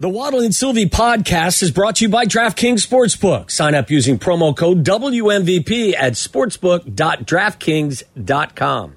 [0.00, 3.50] The Waddle and Silvy podcast is brought to you by DraftKings Sportsbook.
[3.50, 8.96] Sign up using promo code WMVP at sportsbook.draftkings.com.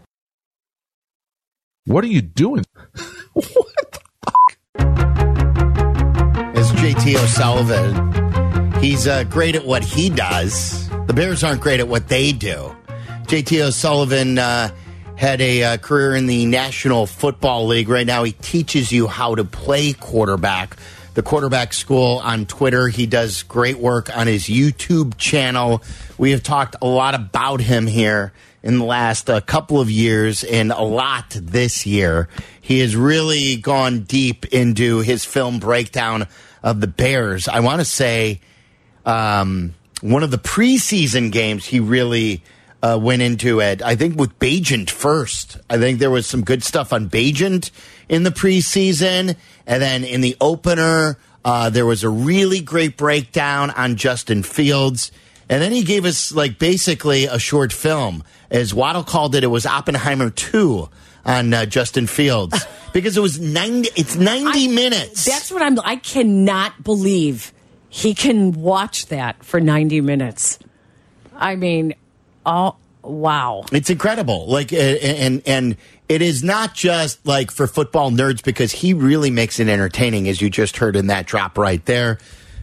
[1.85, 2.63] What are you doing?
[3.33, 3.47] what
[3.91, 3.99] the
[6.55, 10.87] As JT O'Sullivan, he's uh, great at what he does.
[11.07, 12.75] The Bears aren't great at what they do.
[13.23, 14.69] JT O'Sullivan uh,
[15.21, 17.89] had a uh, career in the National Football League.
[17.89, 20.77] Right now, he teaches you how to play quarterback.
[21.13, 22.87] The quarterback school on Twitter.
[22.87, 25.83] He does great work on his YouTube channel.
[26.17, 28.33] We have talked a lot about him here
[28.63, 32.27] in the last uh, couple of years and a lot this year.
[32.59, 36.25] He has really gone deep into his film breakdown
[36.63, 37.47] of the Bears.
[37.47, 38.41] I want to say
[39.05, 42.41] um, one of the preseason games he really
[42.81, 43.81] uh, went into it.
[43.81, 45.57] I think with Bagent first.
[45.69, 47.71] I think there was some good stuff on Bagent
[48.09, 49.35] in the preseason,
[49.67, 55.11] and then in the opener, uh, there was a really great breakdown on Justin Fields.
[55.49, 58.23] And then he gave us like basically a short film.
[58.49, 60.89] As Waddle called it, it was Oppenheimer 2
[61.25, 65.25] on uh, Justin Fields because it was 90 it's 90 I- minutes.
[65.25, 65.79] That's what I'm.
[65.81, 67.53] I cannot believe
[67.89, 70.57] he can watch that for 90 minutes.
[71.35, 71.95] I mean,
[72.45, 73.63] oh wow!
[73.71, 74.47] It's incredible.
[74.47, 75.77] Like, and and
[76.09, 80.41] it is not just like for football nerds because he really makes it entertaining, as
[80.41, 82.17] you just heard in that drop right there.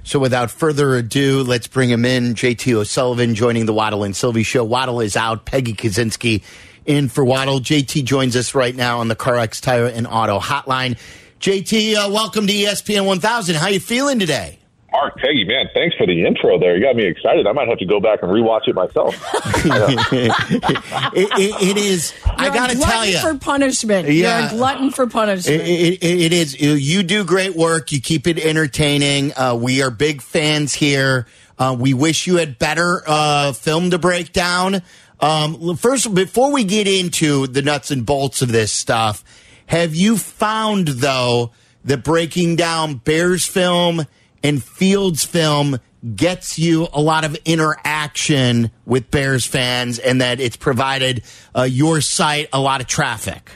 [0.05, 2.35] So, without further ado, let's bring him in.
[2.35, 4.65] JT O'Sullivan joining the Waddle and Silvy show.
[4.65, 5.45] Waddle is out.
[5.45, 6.43] Peggy Kusinski
[6.87, 7.61] in for Waddle.
[7.61, 10.99] JT joins us right now on the CarX Tire and Auto Hotline.
[11.41, 13.55] JT, uh, welcome to ESPN 1000.
[13.55, 14.58] How you feeling today?
[15.01, 16.77] Marc Peggy, man, thanks for the intro there.
[16.77, 17.47] You got me excited.
[17.47, 19.15] I might have to go back and rewatch it myself.
[21.11, 22.13] It, it, it is.
[22.25, 23.19] I You're a got to tell you.
[23.19, 24.09] for punishment.
[24.09, 24.41] Yeah.
[24.41, 25.63] You're a glutton for punishment.
[25.63, 26.61] It, it, it is.
[26.61, 27.93] You do great work.
[27.93, 29.33] You keep it entertaining.
[29.37, 31.27] Uh, we are big fans here.
[31.59, 34.83] Uh, we wish you had better uh, film to break down.
[35.21, 39.25] Um, first, before we get into the nuts and bolts of this stuff,
[39.67, 41.53] have you found though
[41.85, 44.07] that breaking down Bears film
[44.43, 45.79] and Fields film
[46.15, 51.23] gets you a lot of interaction with Bears fans, and that it's provided
[51.57, 53.51] uh, your site a lot of traffic?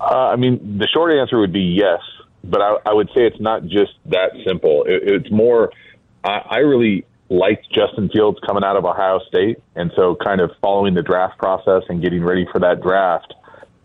[0.00, 2.00] Uh, I mean, the short answer would be yes,
[2.44, 4.84] but I, I would say it's not just that simple.
[4.84, 5.72] It, it's more,
[6.22, 10.52] I, I really liked Justin Fields coming out of Ohio State, and so kind of
[10.60, 13.34] following the draft process and getting ready for that draft,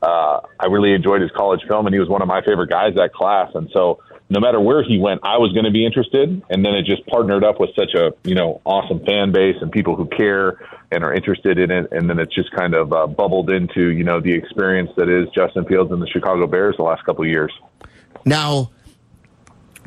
[0.03, 2.93] uh, I really enjoyed his college film, and he was one of my favorite guys
[2.95, 3.99] that class, and so
[4.33, 7.05] no matter where he went, I was going to be interested, and then it just
[7.05, 10.59] partnered up with such a you know awesome fan base and people who care
[10.91, 14.03] and are interested in it, and then it's just kind of uh, bubbled into you
[14.03, 17.29] know the experience that is Justin Fields and the Chicago Bears the last couple of
[17.29, 17.53] years.
[18.25, 18.71] Now,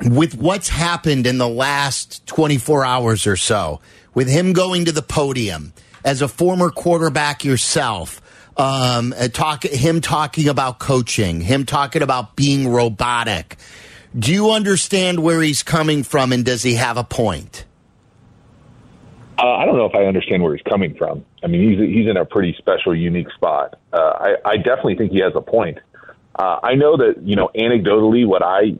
[0.04, 3.80] with what's happened in the last 24 hours or so,
[4.14, 5.72] with him going to the podium
[6.04, 8.22] as a former quarterback yourself,
[8.56, 13.56] um, uh, talk him talking about coaching, him talking about being robotic.
[14.19, 17.66] Do you understand where he's coming from, and does he have a point?
[19.38, 21.22] Uh, I don't know if I understand where he's coming from.
[21.43, 23.78] I mean, he's he's in a pretty special, unique spot.
[23.93, 25.78] Uh, I, I definitely think he has a point.
[26.34, 28.78] Uh, I know that you know anecdotally what I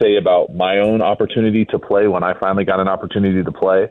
[0.00, 3.88] say about my own opportunity to play when I finally got an opportunity to play.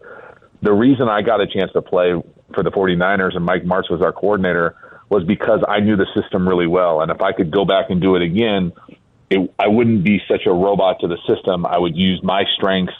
[0.62, 2.22] The reason I got a chance to play
[2.54, 4.76] for the 49ers and Mike Martz was our coordinator
[5.10, 8.02] was because I knew the system really well, and if I could go back and
[8.02, 8.74] do it again,
[9.32, 11.66] it, I wouldn't be such a robot to the system.
[11.66, 12.94] I would use my strengths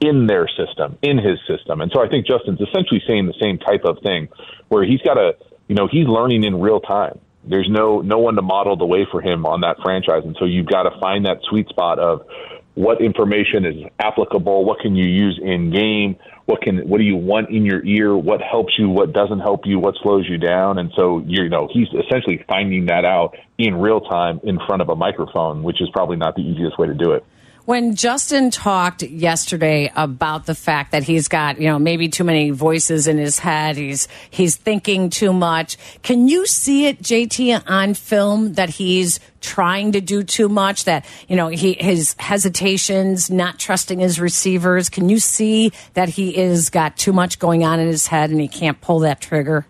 [0.00, 1.80] in their system, in his system.
[1.80, 4.28] And so I think Justin's essentially saying the same type of thing
[4.68, 5.36] where he's got to,
[5.68, 7.18] you know, he's learning in real time.
[7.44, 10.22] There's no no one to model the way for him on that franchise.
[10.24, 12.26] And so you've got to find that sweet spot of
[12.74, 16.16] what information is applicable, what can you use in game,
[16.46, 19.66] what can what do you want in your ear, what helps you, what doesn't help
[19.66, 20.78] you, what slows you down.
[20.78, 24.88] And so you know, he's essentially finding that out in real time in front of
[24.88, 27.24] a microphone, which is probably not the easiest way to do it.
[27.66, 32.50] When Justin talked yesterday about the fact that he's got, you know, maybe too many
[32.50, 35.76] voices in his head, he's he's thinking too much.
[36.04, 40.84] Can you see it, JT, on film that he's trying to do too much?
[40.84, 44.88] That you know, he his hesitations, not trusting his receivers.
[44.88, 48.40] Can you see that he is got too much going on in his head and
[48.40, 49.66] he can't pull that trigger?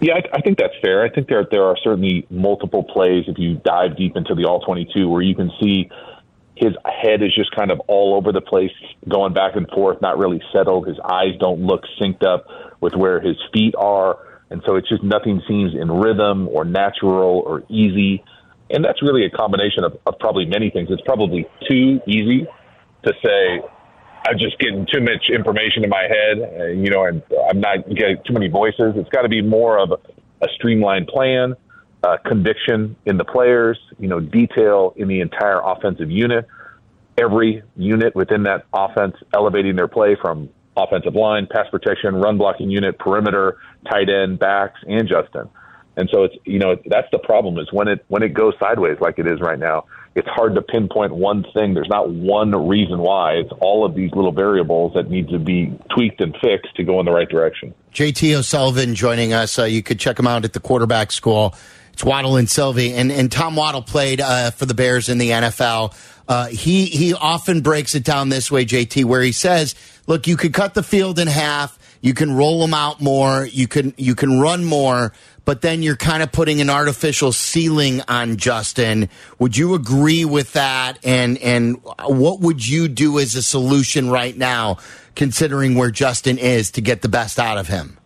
[0.00, 1.04] Yeah, I, I think that's fair.
[1.04, 4.58] I think there there are certainly multiple plays if you dive deep into the all
[4.58, 5.88] twenty two where you can see
[6.56, 8.72] his head is just kind of all over the place,
[9.08, 10.88] going back and forth, not really settled.
[10.88, 12.46] His eyes don't look synced up
[12.80, 14.18] with where his feet are,
[14.50, 18.24] and so it's just nothing seems in rhythm or natural or easy.
[18.70, 20.88] And that's really a combination of, of probably many things.
[20.90, 22.46] It's probably too easy
[23.04, 23.60] to say,
[24.26, 27.88] I'm just getting too much information in my head, uh, you know, and I'm not
[27.94, 28.94] getting too many voices.
[28.96, 31.54] It's got to be more of a streamlined plan,
[32.06, 36.46] uh, conviction in the players, you know, detail in the entire offensive unit,
[37.18, 42.70] every unit within that offense elevating their play from offensive line, pass protection, run blocking
[42.70, 43.58] unit, perimeter,
[43.90, 45.48] tight end, backs, and Justin.
[45.96, 48.98] And so it's you know that's the problem is when it when it goes sideways
[49.00, 51.72] like it is right now, it's hard to pinpoint one thing.
[51.72, 53.32] There's not one reason why.
[53.32, 57.00] It's all of these little variables that need to be tweaked and fixed to go
[57.00, 57.72] in the right direction.
[57.94, 59.58] JT O'Sullivan joining us.
[59.58, 61.54] Uh, you could check him out at the quarterback school.
[61.96, 65.30] It's Waddle and Silvy, and and Tom Waddle played uh, for the Bears in the
[65.30, 65.94] NFL.
[66.28, 69.74] Uh, he he often breaks it down this way, JT, where he says,
[70.06, 73.46] "Look, you could cut the field in half." You can roll them out more.
[73.46, 75.14] You can you can run more,
[75.46, 79.08] but then you're kind of putting an artificial ceiling on Justin.
[79.38, 80.98] Would you agree with that?
[81.02, 84.76] And and what would you do as a solution right now,
[85.14, 87.96] considering where Justin is, to get the best out of him?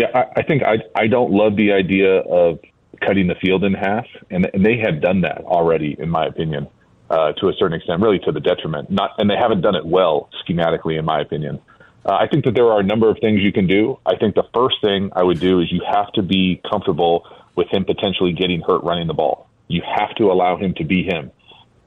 [0.00, 2.58] Yeah, I, I think I I don't love the idea of
[3.06, 6.68] cutting the field in half, and, and they have done that already, in my opinion,
[7.10, 8.90] uh, to a certain extent, really to the detriment.
[8.90, 11.60] Not, and they haven't done it well schematically, in my opinion.
[12.06, 13.98] Uh, I think that there are a number of things you can do.
[14.06, 17.68] I think the first thing I would do is you have to be comfortable with
[17.68, 19.50] him potentially getting hurt running the ball.
[19.68, 21.30] You have to allow him to be him.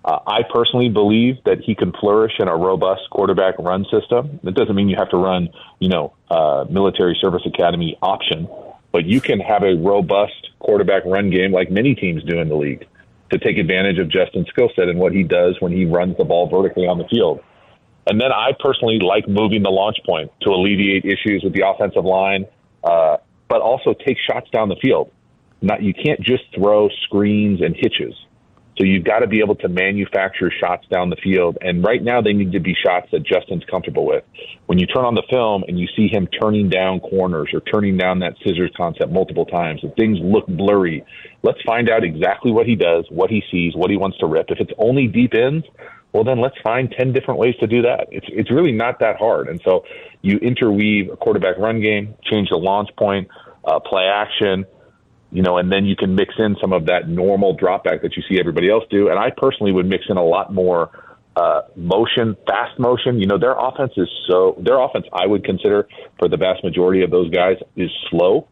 [0.06, 4.40] Uh, I personally believe that he can flourish in a robust quarterback run system.
[4.44, 8.50] That doesn't mean you have to run, you know, uh, military service academy option,
[8.92, 12.56] but you can have a robust quarterback run game like many teams do in the
[12.56, 12.86] league
[13.32, 16.26] to take advantage of Justin's skill set and what he does when he runs the
[16.26, 17.42] ball vertically on the field.
[18.06, 22.04] And then I personally like moving the launch point to alleviate issues with the offensive
[22.04, 22.46] line,
[22.84, 23.18] uh,
[23.48, 25.12] but also take shots down the field.
[25.62, 28.14] Not you can't just throw screens and hitches.
[28.78, 31.58] So you've got to be able to manufacture shots down the field.
[31.62, 34.24] And right now they need to be shots that Justin's comfortable with.
[34.66, 37.98] When you turn on the film and you see him turning down corners or turning
[37.98, 41.06] down that scissors concept multiple times, if things look blurry,
[41.44, 44.48] let's find out exactly what he does, what he sees, what he wants to rip.
[44.50, 45.66] If it's only deep ends,
[46.12, 48.08] well then let's find 10 different ways to do that.
[48.12, 49.50] It's it's really not that hard.
[49.50, 49.86] And so
[50.22, 53.28] you interweave a quarterback run game, change the launch point,
[53.66, 54.66] uh, play action,
[55.34, 58.16] you know, and then you can mix in some of that normal drop back that
[58.16, 59.10] you see everybody else do.
[59.10, 60.92] And I personally would mix in a lot more
[61.36, 63.20] uh, motion, fast motion.
[63.20, 65.88] You know, their offense is so their offense I would consider
[66.20, 68.48] for the vast majority of those guys is slow.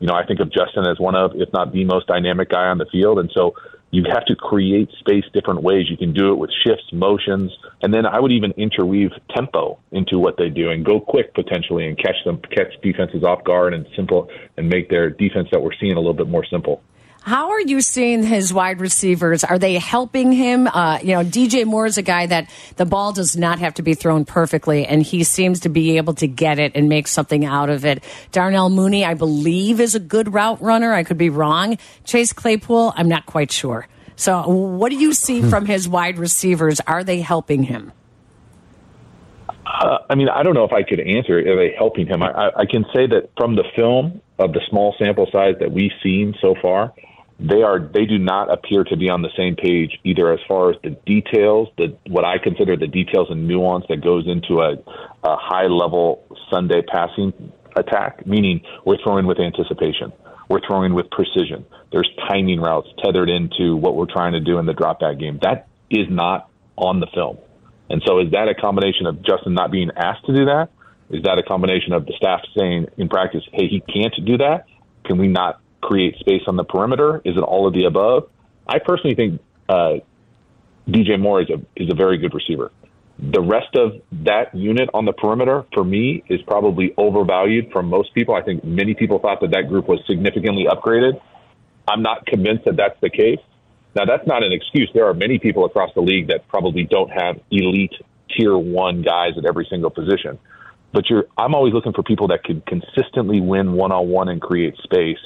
[0.00, 2.66] You know, I think of Justin as one of, if not the most dynamic guy
[2.66, 3.54] on the field, and so
[3.90, 5.88] you have to create space different ways.
[5.88, 7.50] You can do it with shifts, motions,
[7.82, 11.86] and then I would even interweave tempo into what they do and go quick potentially
[11.86, 15.74] and catch them, catch defenses off guard and simple and make their defense that we're
[15.80, 16.82] seeing a little bit more simple.
[17.28, 19.44] How are you seeing his wide receivers?
[19.44, 20.66] Are they helping him?
[20.66, 23.82] Uh, you know, DJ Moore is a guy that the ball does not have to
[23.82, 27.44] be thrown perfectly, and he seems to be able to get it and make something
[27.44, 28.02] out of it.
[28.32, 30.94] Darnell Mooney, I believe, is a good route runner.
[30.94, 31.76] I could be wrong.
[32.04, 33.86] Chase Claypool, I'm not quite sure.
[34.16, 36.80] So, what do you see from his wide receivers?
[36.86, 37.92] Are they helping him?
[39.66, 41.38] Uh, I mean, I don't know if I could answer.
[41.40, 42.22] Are they helping him?
[42.22, 45.70] I, I, I can say that from the film of the small sample size that
[45.70, 46.94] we've seen so far,
[47.38, 50.70] they are they do not appear to be on the same page either as far
[50.70, 54.72] as the details, the what I consider the details and nuance that goes into a,
[55.22, 58.26] a high level Sunday passing attack.
[58.26, 60.12] Meaning, we're throwing with anticipation,
[60.48, 61.64] we're throwing with precision.
[61.92, 65.38] There's timing routes tethered into what we're trying to do in the drop back game.
[65.42, 67.38] That is not on the film.
[67.88, 70.70] And so, is that a combination of Justin not being asked to do that?
[71.10, 74.66] Is that a combination of the staff saying in practice, "Hey, he can't do that"?
[75.04, 77.20] Can we not create space on the perimeter?
[77.24, 78.28] Is it all of the above?
[78.66, 79.94] I personally think uh,
[80.88, 82.70] DJ Moore is a is a very good receiver.
[83.18, 88.14] The rest of that unit on the perimeter, for me, is probably overvalued from most
[88.14, 88.34] people.
[88.34, 91.20] I think many people thought that that group was significantly upgraded.
[91.88, 93.40] I'm not convinced that that's the case.
[93.96, 94.88] Now, that's not an excuse.
[94.94, 97.94] There are many people across the league that probably don't have elite
[98.36, 100.38] tier one guys at every single position.
[100.92, 104.40] But you're, I'm always looking for people that can consistently win one on one and
[104.40, 105.18] create space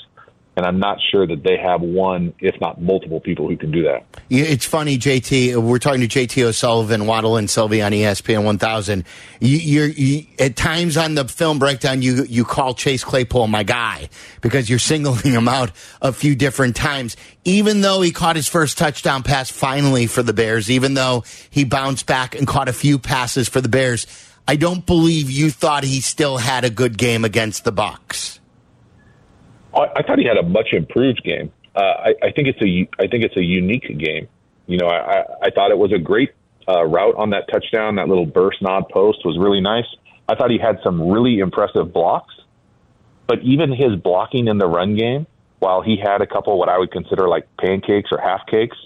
[0.54, 3.84] and I'm not sure that they have one, if not multiple people who can do
[3.84, 4.04] that.
[4.28, 5.56] It's funny, JT.
[5.56, 9.04] We're talking to JT O'Sullivan, Waddle and Silvy on ESPN 1000.
[9.40, 14.10] You, you, at times on the film breakdown, you you call Chase Claypool my guy
[14.42, 15.70] because you're singling him out
[16.02, 17.16] a few different times.
[17.44, 21.64] Even though he caught his first touchdown pass finally for the Bears, even though he
[21.64, 24.06] bounced back and caught a few passes for the Bears,
[24.46, 28.38] I don't believe you thought he still had a good game against the Bucs.
[29.74, 31.52] I thought he had a much improved game.
[31.74, 34.28] Uh, I, I think it's a I think it's a unique game.
[34.66, 36.30] You know, I, I, I thought it was a great
[36.68, 37.96] uh, route on that touchdown.
[37.96, 39.86] That little burst nod post was really nice.
[40.28, 42.34] I thought he had some really impressive blocks,
[43.26, 45.26] but even his blocking in the run game,
[45.58, 48.76] while he had a couple what I would consider like pancakes or half cakes,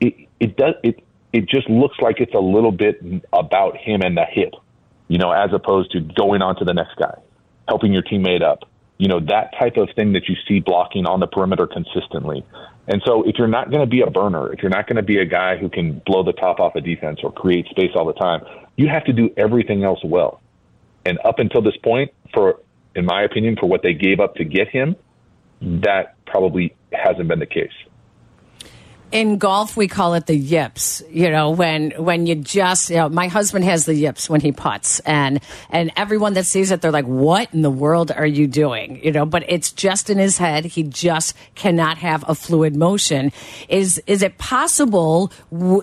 [0.00, 4.16] it it does it it just looks like it's a little bit about him and
[4.16, 4.54] the hip,
[5.08, 7.14] you know, as opposed to going on to the next guy,
[7.68, 8.69] helping your teammate up.
[9.00, 12.44] You know, that type of thing that you see blocking on the perimeter consistently.
[12.86, 15.02] And so if you're not going to be a burner, if you're not going to
[15.02, 18.04] be a guy who can blow the top off a defense or create space all
[18.04, 18.42] the time,
[18.76, 20.42] you have to do everything else well.
[21.06, 22.60] And up until this point, for
[22.94, 24.96] in my opinion, for what they gave up to get him,
[25.62, 27.72] that probably hasn't been the case
[29.12, 33.08] in golf we call it the yips you know when when you just you know
[33.08, 35.40] my husband has the yips when he puts and
[35.70, 39.02] and everyone that sees it they're like what in the world are you doing?
[39.04, 40.64] You know but it's just in his head.
[40.64, 43.32] He just cannot have a fluid motion.
[43.68, 45.32] Is is it possible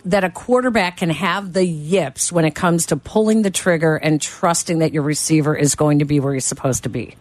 [0.06, 4.22] that a quarterback can have the yips when it comes to pulling the trigger and
[4.22, 7.16] trusting that your receiver is going to be where he's supposed to be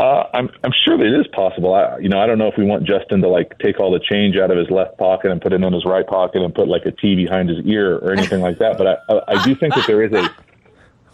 [0.00, 1.74] uh, I'm I'm sure that it is possible.
[1.74, 4.00] I, you know, I don't know if we want Justin to like take all the
[4.00, 6.68] change out of his left pocket and put it in his right pocket and put
[6.68, 8.78] like a T behind his ear or anything like that.
[8.78, 10.34] But I, I, I do think that there is a,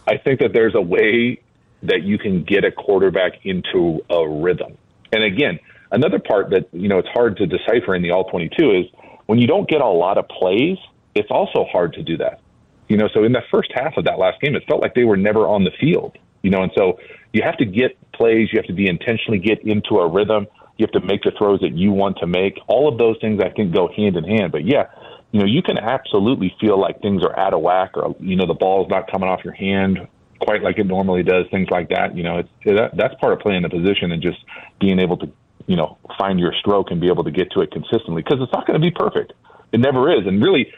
[0.07, 1.41] I think that there's a way
[1.83, 4.77] that you can get a quarterback into a rhythm.
[5.11, 5.59] And again,
[5.91, 8.85] another part that you know it's hard to decipher in the all 22 is
[9.25, 10.77] when you don't get a lot of plays,
[11.13, 12.39] it's also hard to do that.
[12.87, 15.03] You know, so in the first half of that last game, it felt like they
[15.03, 16.17] were never on the field.
[16.41, 16.99] You know, and so
[17.33, 18.49] you have to get plays.
[18.51, 20.47] You have to be intentionally get into a rhythm.
[20.77, 22.59] You have to make the throws that you want to make.
[22.67, 24.51] All of those things I think go hand in hand.
[24.51, 24.85] But yeah,
[25.31, 28.45] you know, you can absolutely feel like things are out of whack or, you know,
[28.45, 30.07] the ball's not coming off your hand
[30.39, 32.15] quite like it normally does, things like that.
[32.15, 34.37] You know, it's, that, that's part of playing the position and just
[34.79, 35.29] being able to,
[35.65, 38.53] you know, find your stroke and be able to get to it consistently because it's
[38.53, 39.33] not going to be perfect.
[39.71, 40.25] It never is.
[40.25, 40.71] And really,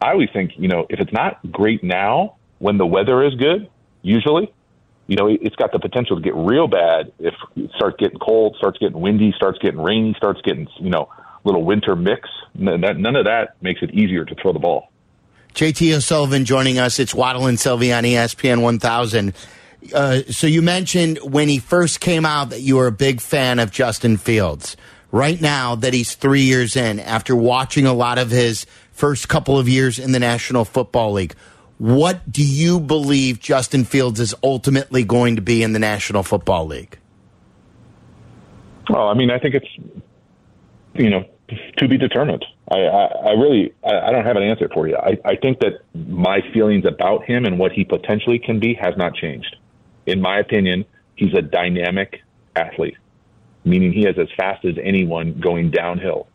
[0.00, 3.68] I always think, you know, if it's not great now, when the weather is good,
[4.02, 4.52] usually
[5.06, 8.56] you know, it's got the potential to get real bad if it starts getting cold,
[8.56, 11.10] starts getting windy, starts getting rainy, starts getting, you know,
[11.44, 12.28] little winter mix.
[12.54, 14.90] None of that makes it easier to throw the ball.
[15.54, 16.98] JT O'Sullivan joining us.
[16.98, 19.34] It's Waddle and Silvy on ESPN 1000.
[19.94, 23.58] Uh, so you mentioned when he first came out that you were a big fan
[23.58, 24.76] of Justin Fields.
[25.12, 29.58] Right now that he's three years in, after watching a lot of his first couple
[29.58, 31.34] of years in the National Football League,
[31.78, 36.66] what do you believe Justin Fields is ultimately going to be in the National Football
[36.66, 36.98] League?
[38.88, 39.68] Well, I mean, I think it's
[40.94, 41.24] you know
[41.76, 42.44] to be determined.
[42.70, 44.96] I, I, I really I, I, don't have an answer for you.
[44.96, 48.96] I, I think that my feelings about him and what he potentially can be has
[48.96, 49.56] not changed.
[50.06, 50.84] In my opinion,
[51.16, 52.20] he's a dynamic
[52.56, 52.96] athlete,
[53.64, 56.28] meaning he is as fast as anyone going downhill.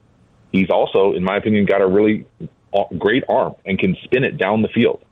[0.52, 2.26] He's also, in my opinion, got a really
[2.98, 5.04] great arm and can spin it down the field.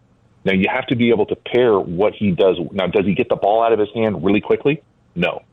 [0.47, 2.57] Now you have to be able to pair what he does.
[2.71, 4.81] Now, does he get the ball out of his hand really quickly?
[5.13, 5.43] No.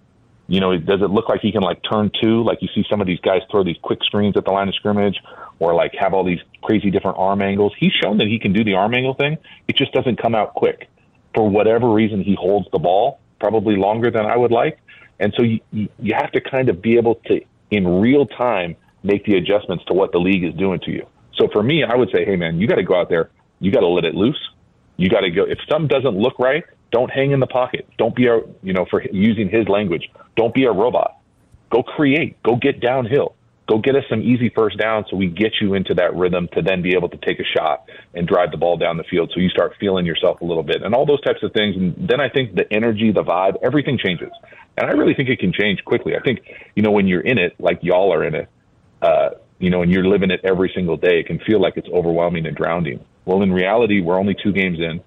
[0.46, 3.00] You know, does it look like he can like turn two, like you see some
[3.00, 5.20] of these guys throw these quick screens at the line of scrimmage,
[5.58, 7.72] or like have all these crazy different arm angles?
[7.76, 9.36] He's shown that he can do the arm angle thing.
[9.66, 10.88] It just doesn't come out quick.
[11.34, 14.78] For whatever reason, he holds the ball probably longer than I would like,
[15.18, 17.40] and so you you have to kind of be able to
[17.72, 21.04] in real time make the adjustments to what the league is doing to you.
[21.36, 23.72] So for me, I would say, hey man, you got to go out there, you
[23.72, 24.38] got to let it loose
[24.96, 25.44] you got to go.
[25.44, 27.88] If something doesn't look right, don't hang in the pocket.
[27.98, 31.18] Don't be a, you know, for using his language, don't be a robot.
[31.70, 32.40] Go create.
[32.42, 33.34] Go get downhill.
[33.66, 36.60] Go get us some easy first down so we get you into that rhythm to
[36.60, 39.40] then be able to take a shot and drive the ball down the field so
[39.40, 41.74] you start feeling yourself a little bit and all those types of things.
[41.74, 44.30] And then I think the energy, the vibe, everything changes.
[44.76, 46.14] And I really think it can change quickly.
[46.14, 46.40] I think,
[46.76, 48.48] you know, when you're in it, like y'all are in it,
[49.00, 51.88] uh, you know, and you're living it every single day, it can feel like it's
[51.88, 53.02] overwhelming and drowning.
[53.24, 55.00] Well, in reality, we're only two games in.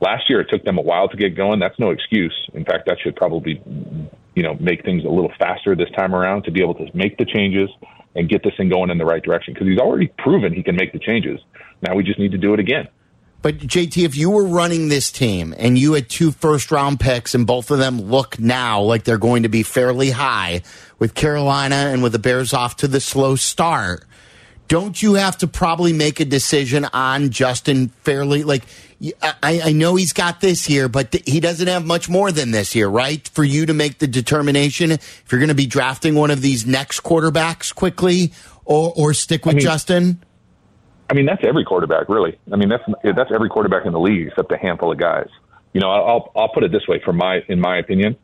[0.00, 1.60] Last year, it took them a while to get going.
[1.60, 2.34] That's no excuse.
[2.52, 3.62] In fact, that should probably,
[4.34, 7.16] you know, make things a little faster this time around to be able to make
[7.16, 7.70] the changes
[8.14, 10.76] and get this thing going in the right direction because he's already proven he can
[10.76, 11.40] make the changes.
[11.82, 12.88] Now we just need to do it again.
[13.42, 17.34] But JT, if you were running this team and you had two first round picks
[17.34, 20.62] and both of them look now like they're going to be fairly high
[20.98, 24.06] with Carolina and with the Bears off to the slow start,
[24.68, 28.42] don't you have to probably make a decision on Justin fairly?
[28.42, 28.64] Like,
[29.22, 32.74] I, I know he's got this year, but he doesn't have much more than this
[32.74, 33.26] year, right?
[33.28, 36.66] For you to make the determination if you're going to be drafting one of these
[36.66, 38.32] next quarterbacks quickly
[38.64, 40.24] or, or stick with I mean, Justin?
[41.10, 42.38] I mean, that's every quarterback, really.
[42.50, 45.28] I mean, that's that's every quarterback in the league except a handful of guys.
[45.72, 48.16] You know, I'll I'll put it this way: from my in my opinion,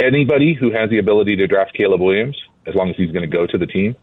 [0.00, 3.36] anybody who has the ability to draft Caleb Williams as long as he's going to
[3.36, 3.96] go to the team,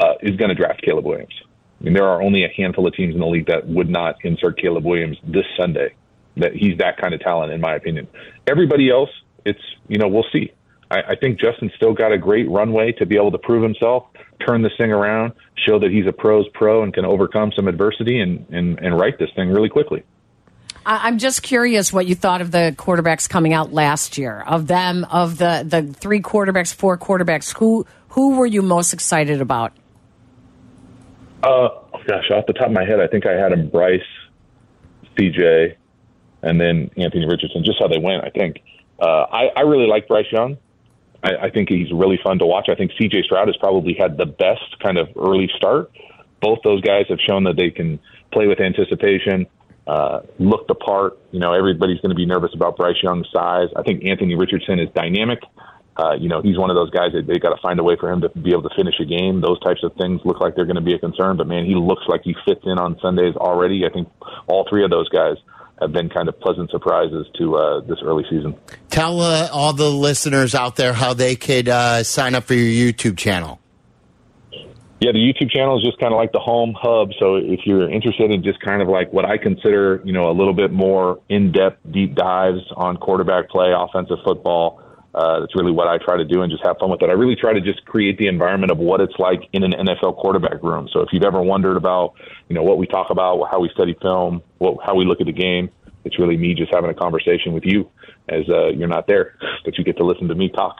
[0.00, 1.34] uh, is going to draft Caleb Williams.
[1.80, 4.16] I mean, there are only a handful of teams in the league that would not
[4.24, 5.94] insert Caleb Williams this Sunday.
[6.36, 8.08] That he's that kind of talent, in my opinion.
[8.46, 9.10] Everybody else,
[9.44, 10.52] it's you know we'll see.
[10.90, 14.04] I, I think Justin's still got a great runway to be able to prove himself,
[14.46, 15.32] turn this thing around,
[15.66, 19.18] show that he's a pros pro and can overcome some adversity and and, and write
[19.18, 20.02] this thing really quickly.
[20.86, 24.42] I'm just curious what you thought of the quarterbacks coming out last year.
[24.46, 29.40] Of them, of the the three quarterbacks, four quarterbacks, who who were you most excited
[29.40, 29.72] about?
[31.42, 31.68] Uh,
[32.06, 34.00] gosh, off the top of my head, I think I had him Bryce,
[35.16, 35.76] CJ,
[36.42, 37.64] and then Anthony Richardson.
[37.64, 38.62] Just how they went, I think.
[39.00, 40.58] Uh, I, I really like Bryce Young.
[41.22, 42.68] I, I think he's really fun to watch.
[42.68, 45.90] I think CJ Stroud has probably had the best kind of early start.
[46.40, 48.00] Both those guys have shown that they can
[48.32, 49.46] play with anticipation,
[49.86, 51.18] uh, look the part.
[51.32, 53.68] You know, everybody's going to be nervous about Bryce Young's size.
[53.76, 55.40] I think Anthony Richardson is dynamic.
[55.96, 57.96] Uh, you know, he's one of those guys that they got to find a way
[57.98, 59.40] for him to be able to finish a game.
[59.40, 61.36] Those types of things look like they're going to be a concern.
[61.36, 63.84] But man, he looks like he fits in on Sundays already.
[63.84, 64.08] I think
[64.46, 65.36] all three of those guys
[65.80, 68.54] have been kind of pleasant surprises to uh, this early season.
[68.90, 72.92] Tell uh, all the listeners out there how they could uh, sign up for your
[72.92, 73.60] YouTube channel.
[75.00, 77.12] Yeah, the YouTube channel is just kind of like the home hub.
[77.18, 80.34] So if you're interested in just kind of like what I consider, you know, a
[80.36, 84.82] little bit more in-depth deep dives on quarterback play, offensive football,
[85.14, 87.08] uh, that's really what I try to do and just have fun with it.
[87.08, 90.16] I really try to just create the environment of what it's like in an NFL
[90.16, 90.88] quarterback room.
[90.92, 92.14] So if you've ever wondered about,
[92.48, 95.26] you know, what we talk about, how we study film, what, how we look at
[95.26, 95.70] the game,
[96.04, 97.90] it's really me just having a conversation with you
[98.28, 100.76] as uh, you're not there, but you get to listen to me talk.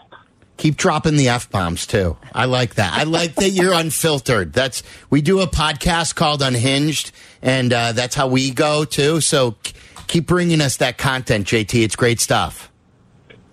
[0.57, 2.17] Keep dropping the f bombs too.
[2.35, 2.93] I like that.
[2.93, 4.53] I like that you're unfiltered.
[4.53, 9.23] That's we do a podcast called Unhinged, and uh, that's how we go too.
[9.23, 9.57] So
[10.07, 11.83] keep bringing us that content, JT.
[11.83, 12.70] It's great stuff.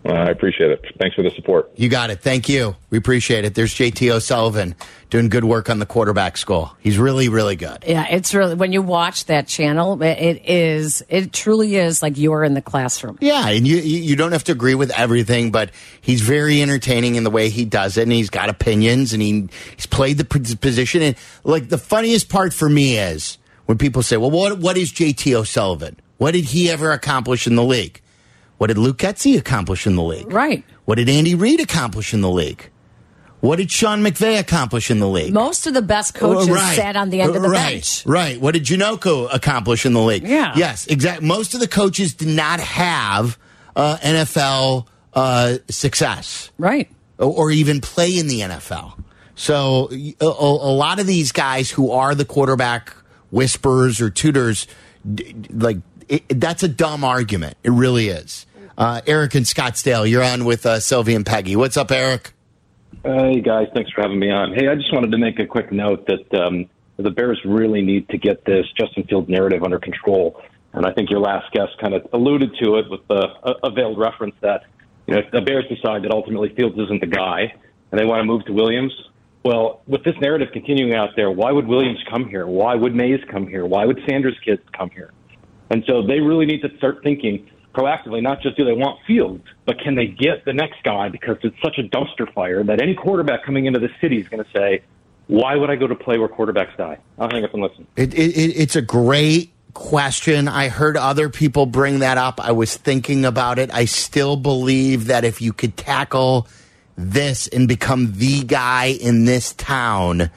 [0.08, 0.86] Uh, I appreciate it.
[0.98, 1.70] Thanks for the support.
[1.76, 2.22] You got it.
[2.22, 2.78] Thank you.
[2.90, 3.56] We appreciate it.
[3.56, 4.74] There's JT O'Sullivan
[5.10, 6.72] doing good work on the quarterback school.
[6.80, 7.84] He's really, really good.
[7.86, 12.46] Yeah, it's really when you watch that channel, it is it truly is like you're
[12.46, 13.18] in the classroom.
[13.20, 17.26] Yeah, and you you don't have to agree with everything, but he's very entertaining in
[17.26, 21.02] the way he does it, and he's got opinions, and he he's played the position.
[21.02, 24.94] And like the funniest part for me is when people say, "Well, what what is
[24.94, 25.98] JT O'Sullivan?
[26.16, 28.02] What did he ever accomplish in the league?"
[28.58, 30.32] What did Luke Getsy accomplish in the league?
[30.32, 30.64] Right.
[30.86, 32.70] What did Andy Reid accomplish in the league?
[33.40, 35.32] What did Sean McVay accomplish in the league?
[35.32, 36.76] Most of the best coaches right.
[36.76, 37.74] sat on the end of the right.
[37.74, 38.04] bench.
[38.06, 38.42] Right.
[38.42, 40.24] What did Janocko accomplish in the league?
[40.24, 40.54] Yeah.
[40.56, 41.28] Yes, exactly.
[41.28, 43.38] Most of the coaches did not have
[43.76, 46.50] uh, NFL uh, success.
[46.58, 46.90] Right.
[47.20, 49.04] Or, or, even play in the NFL.
[49.36, 49.90] So
[50.20, 52.94] a, a, lot of these guys who are the quarterback
[53.32, 54.68] whisperers or tutors,
[55.50, 55.78] like
[56.10, 57.58] it, that's a dumb argument.
[57.64, 58.46] It really is.
[58.78, 61.56] Uh, Eric in Scottsdale, you're on with uh, Silvy and Peggy.
[61.56, 62.34] What's up, Eric?
[63.04, 64.54] Hey guys, thanks for having me on.
[64.54, 66.68] Hey, I just wanted to make a quick note that um,
[66.98, 70.42] the Bears really need to get this Justin Field narrative under control.
[70.74, 73.28] And I think your last guest kind of alluded to it with the
[73.64, 74.66] a, veiled reference that
[75.06, 77.54] you know if the Bears decide that ultimately Fields isn't the guy
[77.92, 78.94] and they want to move to Williams,
[79.44, 82.46] well, with this narrative continuing out there, why would Williams come here?
[82.46, 83.66] Why would Mays come here?
[83.66, 85.12] Why would Sanders' kids come here?
[85.70, 89.44] And so they really need to start thinking proactively, not just do they want Fields,
[89.66, 92.96] but can they get the next guy because it's such a dumpster fire that any
[92.96, 94.82] quarterback coming into the city is going to say,
[95.28, 96.98] why would I go to play where quarterbacks die?
[97.20, 97.86] I'll hang up and listen.
[97.96, 100.48] It, it, it's a great question.
[100.48, 102.40] I heard other people bring that up.
[102.40, 103.72] I was thinking about it.
[103.72, 106.48] I still believe that if you could tackle
[106.96, 110.32] this and become the guy in this town,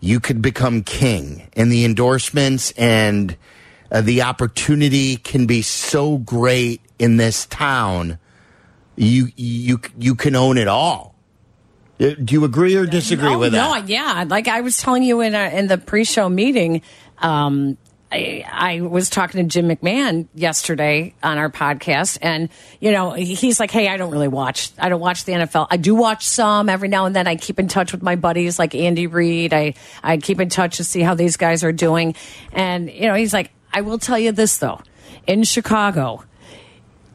[0.00, 1.48] you could become king.
[1.54, 3.36] And the endorsements and–
[3.94, 8.18] uh, the opportunity can be so great in this town.
[8.96, 11.14] You you you can own it all.
[12.00, 13.82] Uh, do you agree or disagree no, with that?
[13.82, 14.24] No, yeah.
[14.26, 16.82] Like I was telling you in in the pre-show meeting,
[17.18, 17.78] um,
[18.10, 22.48] I, I, was talking to Jim McMahon yesterday on our podcast, and
[22.80, 24.72] you know he's like, "Hey, I don't really watch.
[24.76, 25.68] I don't watch the NFL.
[25.70, 27.28] I do watch some every now and then.
[27.28, 29.54] I keep in touch with my buddies like Andy Reid.
[29.54, 32.16] I I keep in touch to see how these guys are doing,
[32.52, 34.80] and you know he's like, I will tell you this though,
[35.26, 36.24] in Chicago,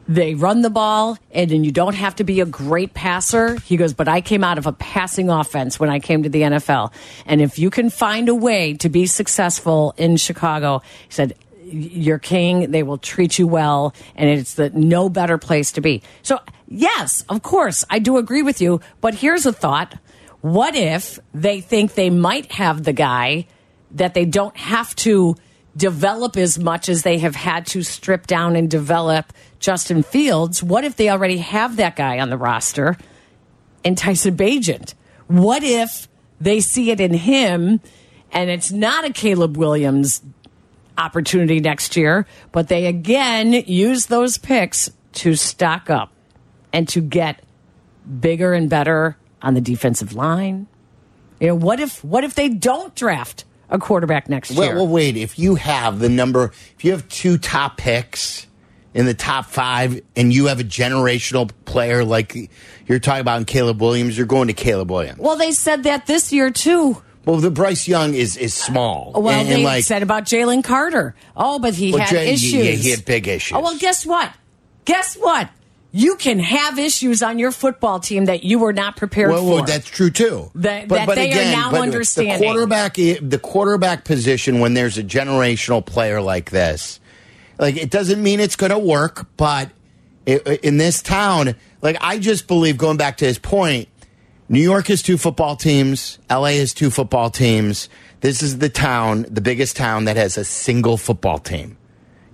[0.06, 3.58] they run the ball and then you don't have to be a great passer.
[3.60, 6.42] He goes, but I came out of a passing offense when I came to the
[6.42, 6.92] NFL.
[7.24, 12.18] And if you can find a way to be successful in Chicago, he said, you're
[12.18, 12.72] king.
[12.72, 13.94] They will treat you well.
[14.16, 16.02] And it's the no better place to be.
[16.22, 18.80] So yes, of course, I do agree with you.
[19.00, 19.96] But here's a thought.
[20.40, 23.46] What if they think they might have the guy
[23.92, 25.36] that they don't have to
[25.76, 30.62] develop as much as they have had to strip down and develop Justin Fields.
[30.62, 32.96] What if they already have that guy on the roster
[33.84, 34.94] and Tyson Bagent?
[35.26, 36.08] What if
[36.40, 37.80] they see it in him
[38.32, 40.22] and it's not a Caleb Williams
[40.98, 46.12] opportunity next year, but they again use those picks to stock up
[46.72, 47.42] and to get
[48.20, 50.66] bigger and better on the defensive line?
[51.38, 54.74] You know, what if what if they don't draft a quarterback next Well, year?
[54.76, 55.16] well, wait.
[55.16, 58.46] If you have the number, if you have two top picks
[58.92, 62.50] in the top five, and you have a generational player like
[62.86, 65.18] you're talking about in Caleb Williams, you're going to Caleb Williams.
[65.20, 67.00] well, they said that this year too.
[67.24, 69.12] Well, the Bryce Young is is small.
[69.14, 71.14] Well, and, and they like, said about Jalen Carter.
[71.36, 72.52] Oh, but he Well, had Jay- issues.
[72.54, 73.56] yeah, he had big issues.
[73.56, 74.32] Oh, well, guess what?
[74.86, 75.48] Guess what?
[75.92, 79.54] You can have issues on your football team that you were not prepared well, for.
[79.54, 80.50] well, that's true too.
[80.54, 82.38] That- that they are now but understanding.
[82.38, 87.00] The quarterback, eh, the quarterback position when there's a generational player like this,
[87.58, 89.70] like it doesn't mean it's going to work, but
[90.26, 93.88] it, in this town, like I just believe, going back to his point,
[94.48, 97.88] New York has two football teams, LA has two football teams.
[98.20, 101.76] This is the town, the biggest town that has a single football team.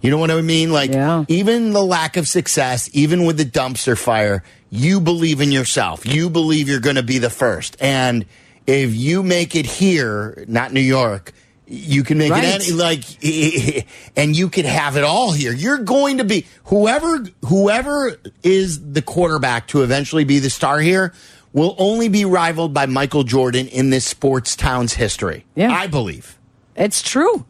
[0.00, 0.72] You know what I mean?
[0.72, 1.24] Like, Yeah.
[1.28, 6.04] even the lack of success, even with the dumpster fire, you believe in yourself.
[6.06, 7.76] You believe you're going to be the first.
[7.80, 8.24] And
[8.66, 11.32] if you make it here, not New York,
[11.68, 12.44] you can make Right.
[12.44, 13.02] it any, like,
[14.16, 15.52] and you could have it all here.
[15.52, 21.12] You're going to be whoever whoever is the quarterback to eventually be the star here
[21.52, 25.44] will only be rivaled by Michael Jordan in this sports town's history.
[25.56, 25.72] Yeah.
[25.72, 26.38] I believe.
[26.76, 27.46] It's true.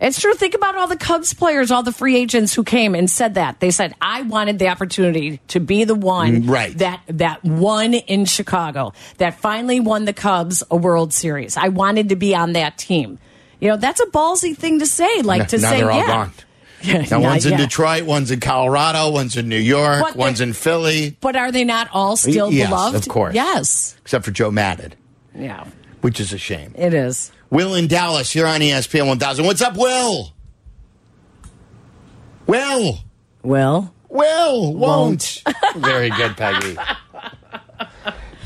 [0.00, 0.32] It's true.
[0.34, 3.58] Think about all the Cubs players, all the free agents who came and said that.
[3.58, 6.78] They said, I wanted the opportunity to be the one mm, Right.
[6.78, 11.56] that that won in Chicago, that finally won the Cubs a World Series.
[11.56, 13.18] I wanted to be on that team.
[13.60, 15.22] You know, that's a ballsy thing to say.
[15.22, 16.06] Like to now say, they're all yeah.
[16.06, 16.32] gone.
[16.80, 17.58] Yeah, Now one's in yet.
[17.58, 21.64] Detroit, one's in Colorado, one's in New York, But one's in Philly, But are they
[21.64, 22.94] not all still Yes, beloved?
[23.04, 23.34] of course.
[23.34, 23.96] Yes.
[24.02, 24.94] except for Joe Maddon,
[25.34, 25.64] Yeah,
[26.02, 26.72] which is a shame.
[26.76, 27.32] it is.
[27.50, 29.44] Will in Dallas, you're on ESPN 1000.
[29.44, 30.32] What's up, Will?
[32.46, 32.98] Will,
[33.42, 33.94] Will.
[34.08, 35.42] Will, won't.
[35.76, 36.76] Very good, Peggy.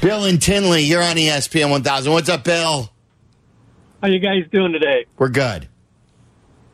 [0.00, 2.12] Bill and Tinley, you're on ESPN 1000.
[2.12, 2.90] What's up, Bill?
[4.02, 5.06] How you guys doing today?
[5.16, 5.68] We're good.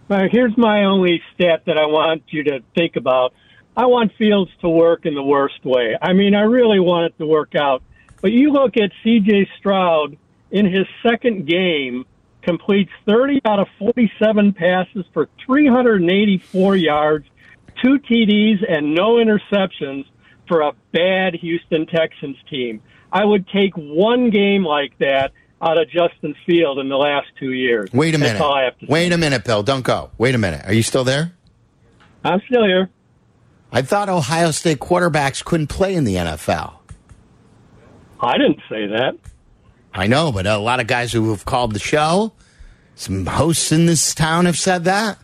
[0.08, 3.34] Uh, here's my only stat that I want you to think about.
[3.76, 5.96] I want Fields to work in the worst way.
[6.00, 7.82] I mean, I really want it to work out.
[8.22, 9.48] But you look at C.J.
[9.58, 10.16] Stroud
[10.50, 12.06] in his second game,
[12.48, 17.26] completes 30 out of 47 passes for 384 yards,
[17.84, 20.06] two TDs, and no interceptions
[20.46, 22.80] for a bad Houston Texans team.
[23.12, 27.52] I would take one game like that out of Justin Field in the last two
[27.52, 27.90] years.
[27.92, 28.40] Wait a minute.
[28.40, 28.92] all I have to say.
[28.92, 29.62] Wait a minute, Bill.
[29.62, 30.10] Don't go.
[30.16, 30.64] Wait a minute.
[30.64, 31.34] Are you still there?
[32.24, 32.88] I'm still here.
[33.70, 36.78] I thought Ohio State quarterbacks couldn't play in the NFL.
[38.20, 39.18] I didn't say that.
[39.98, 42.32] I know, but a lot of guys who have called the show,
[42.94, 45.18] some hosts in this town have said that.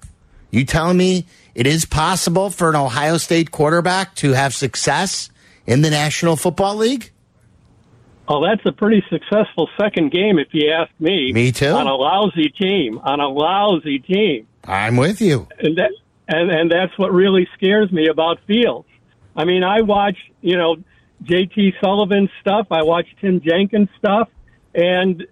[0.51, 5.31] You telling me it is possible for an Ohio State quarterback to have success
[5.65, 7.13] in the National Football League?
[8.27, 11.33] Oh, that's a pretty successful second game, if you ask me.
[11.33, 11.67] Me too.
[11.67, 15.47] On a lousy team, on a lousy team, I'm with you.
[15.61, 15.91] and that
[16.27, 18.89] and and that's what really scares me about Fields.
[19.37, 20.77] I mean, I watch you know
[21.23, 21.75] J.T.
[21.81, 22.67] Sullivan stuff.
[22.73, 24.29] I watch Tim Jenkins stuff,
[24.75, 25.27] and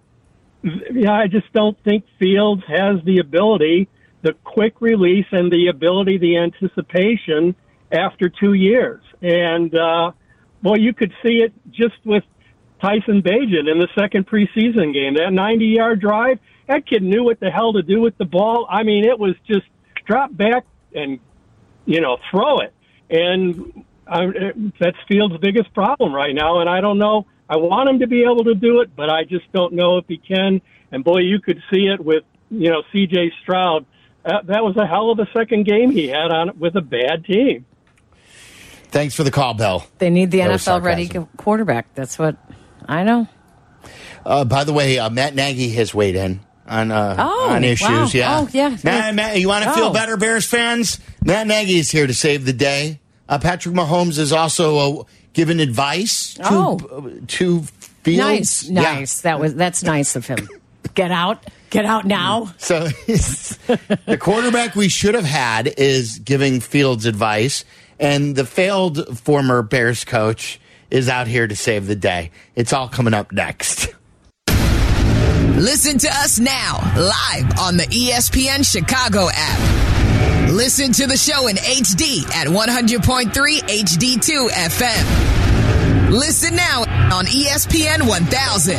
[0.63, 3.89] yeah, I just don't think Fields has the ability,
[4.21, 7.55] the quick release, and the ability, the anticipation
[7.91, 9.01] after two years.
[9.21, 10.11] And uh,
[10.61, 12.23] well, you could see it just with
[12.81, 15.15] Tyson Bagent in the second preseason game.
[15.15, 18.65] That 90 yard drive, that kid knew what the hell to do with the ball.
[18.69, 19.65] I mean, it was just
[20.05, 21.19] drop back and,
[21.85, 22.73] you know, throw it.
[23.09, 24.25] And I,
[24.79, 26.59] that's Fields' biggest problem right now.
[26.59, 27.25] And I don't know.
[27.49, 30.05] I want him to be able to do it, but I just don't know if
[30.07, 30.61] he can.
[30.91, 33.85] And boy, you could see it with, you know, CJ Stroud.
[34.23, 36.81] That, that was a hell of a second game he had on it with a
[36.81, 37.65] bad team.
[38.89, 39.85] Thanks for the call, Bill.
[39.97, 41.93] They need the That NFL ready quarterback.
[41.95, 42.37] That's what
[42.87, 43.27] I know.
[44.25, 47.89] Uh, by the way, uh, Matt Nagy has weighed in on uh, Oh, on issues.
[47.89, 48.09] wow.
[48.13, 48.39] Yeah.
[48.39, 48.77] Oh, yeah.
[48.83, 49.93] Matt, Matt, you want to feel Oh.
[49.93, 50.99] better, Bears fans?
[51.23, 52.99] Matt Nagy is here to save the day.
[53.27, 55.03] Uh, Patrick Mahomes is also uh,
[55.33, 56.79] given advice to Oh.
[56.91, 57.61] uh, to
[58.03, 58.17] Fields.
[58.17, 58.81] Nice, Yeah.
[58.81, 59.21] nice.
[59.21, 60.47] That was that's nice of him.
[60.95, 62.53] Get out, get out now.
[62.59, 67.63] So the quarterback we should have had is giving Fields advice,
[67.99, 70.59] and the failed former Bears coach
[70.91, 72.29] is out here to save the day.
[72.55, 73.87] It's all coming up next.
[75.55, 79.92] Listen to us now, live on the ESPN Chicago app.
[80.53, 86.11] Listen to the show in HD at 100.3 HD2 FM.
[86.11, 88.77] Listen now on ESPN 1000.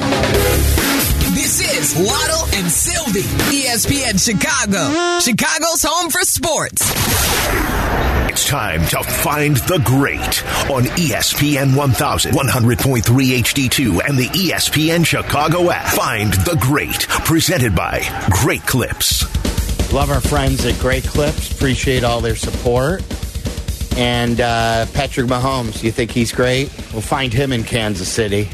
[1.35, 6.81] This is Waddle and Silvy, ESPN Chicago, Chicago's home for sports.
[8.31, 15.73] It's time to find the great on ESPN 1000, 100.3 HD2, and the ESPN Chicago
[15.73, 15.93] app.
[15.93, 19.43] Find the great, presented by Great Clips.
[19.94, 21.52] Love our friends at Great Clips.
[21.52, 23.00] Appreciate all their support.
[23.96, 26.68] And uh, Patrick Mahomes, you think he's great?
[26.92, 28.48] We'll find him in Kansas City.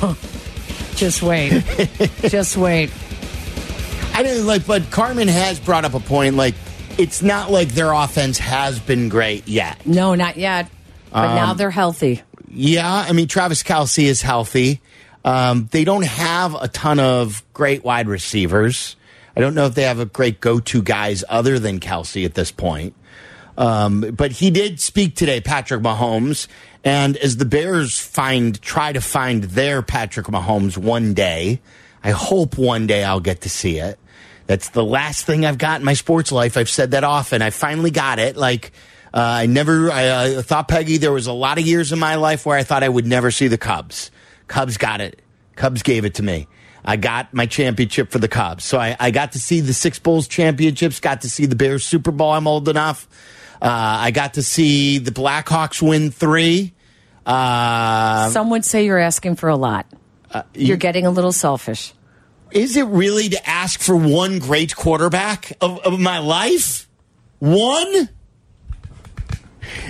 [0.96, 1.52] Just wait.
[2.22, 2.90] Just wait.
[4.12, 6.34] I don't like, but Carmen has brought up a point.
[6.34, 6.56] Like,
[6.98, 9.86] it's not like their offense has been great yet.
[9.86, 10.68] No, not yet.
[11.12, 12.22] But Um, now they're healthy.
[12.50, 14.80] Yeah, I mean Travis Kelce is healthy.
[15.24, 18.96] Um, they don't have a ton of great wide receivers.
[19.36, 22.50] I don't know if they have a great go-to guys other than Kelce at this
[22.50, 22.94] point.
[23.56, 26.48] Um, but he did speak today, Patrick Mahomes,
[26.84, 31.60] and as the Bears find try to find their Patrick Mahomes one day,
[32.02, 33.98] I hope one day I'll get to see it.
[34.46, 36.56] That's the last thing I've got in my sports life.
[36.56, 37.42] I've said that often.
[37.42, 38.36] I finally got it.
[38.36, 38.72] Like
[39.14, 39.90] uh, I never.
[39.90, 40.96] I uh, thought Peggy.
[40.96, 43.30] There was a lot of years in my life where I thought I would never
[43.30, 44.10] see the Cubs.
[44.48, 45.20] Cubs got it.
[45.54, 46.48] Cubs gave it to me.
[46.84, 48.64] I got my championship for the Cubs.
[48.64, 50.98] So I, I got to see the six Bulls championships.
[51.00, 52.32] Got to see the Bears Super Bowl.
[52.32, 53.08] I'm old enough.
[53.60, 56.72] Uh, I got to see the Blackhawks win three.
[57.24, 59.86] Uh, Some would say you're asking for a lot.
[60.54, 61.92] you're getting a little selfish.
[62.50, 66.88] is it really to ask for one great quarterback of, of my life?
[67.38, 68.08] One?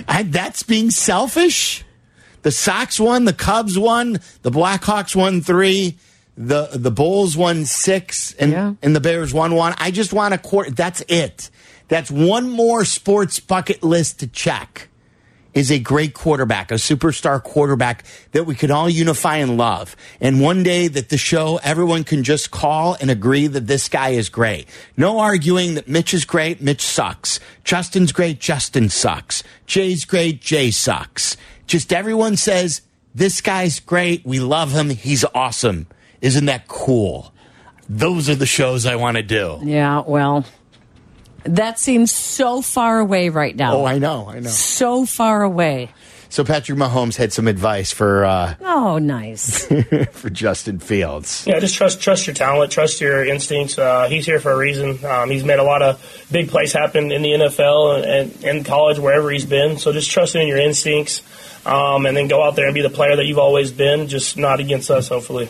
[0.07, 1.83] I, that's being selfish.
[2.43, 5.97] The Sox won, the Cubs won, the Blackhawks won three,
[6.37, 8.73] the the Bulls won six, and Yeah.
[8.81, 9.75] and the Bears won one.
[9.77, 10.71] I just want a quarter.
[10.71, 11.49] That's it.
[11.89, 14.89] That's one more sports bucket list to check.
[15.53, 19.95] Is a great quarterback, a superstar quarterback that we could all unify and love.
[20.19, 24.09] And one day that the show, everyone can just call and agree that this guy
[24.09, 24.67] is great.
[24.97, 27.39] No arguing that Mitch is great, Mitch sucks.
[27.63, 29.43] Justin's great, Justin sucks.
[29.67, 31.37] Jay's great, Jay sucks.
[31.67, 32.81] Just everyone says,
[33.13, 35.85] this guy's great, we love him, he's awesome.
[36.23, 37.31] Isn't that cool?
[37.89, 39.59] Those are the shows I want to do.
[39.61, 40.45] Yeah, well,
[41.43, 43.75] that seems so far away right now.
[43.75, 44.49] Oh, I know, I know.
[44.49, 45.89] so far away.
[46.29, 49.67] So Patrick Mahomes had some advice for uh, Oh, nice.
[50.13, 51.43] for Justin Fields.
[51.45, 53.77] Yeah, just trust trust your talent, trust your instincts.
[53.77, 55.03] Uh, he's here for a reason.
[55.05, 58.63] Um, he's made a lot of big plays happen in the NFL and, and in
[58.63, 59.77] college, wherever he's been.
[59.77, 61.21] So just trust in your instincts,
[61.67, 64.07] um, and then go out there and be the player that you've always been.
[64.07, 65.49] Just not against us, hopefully.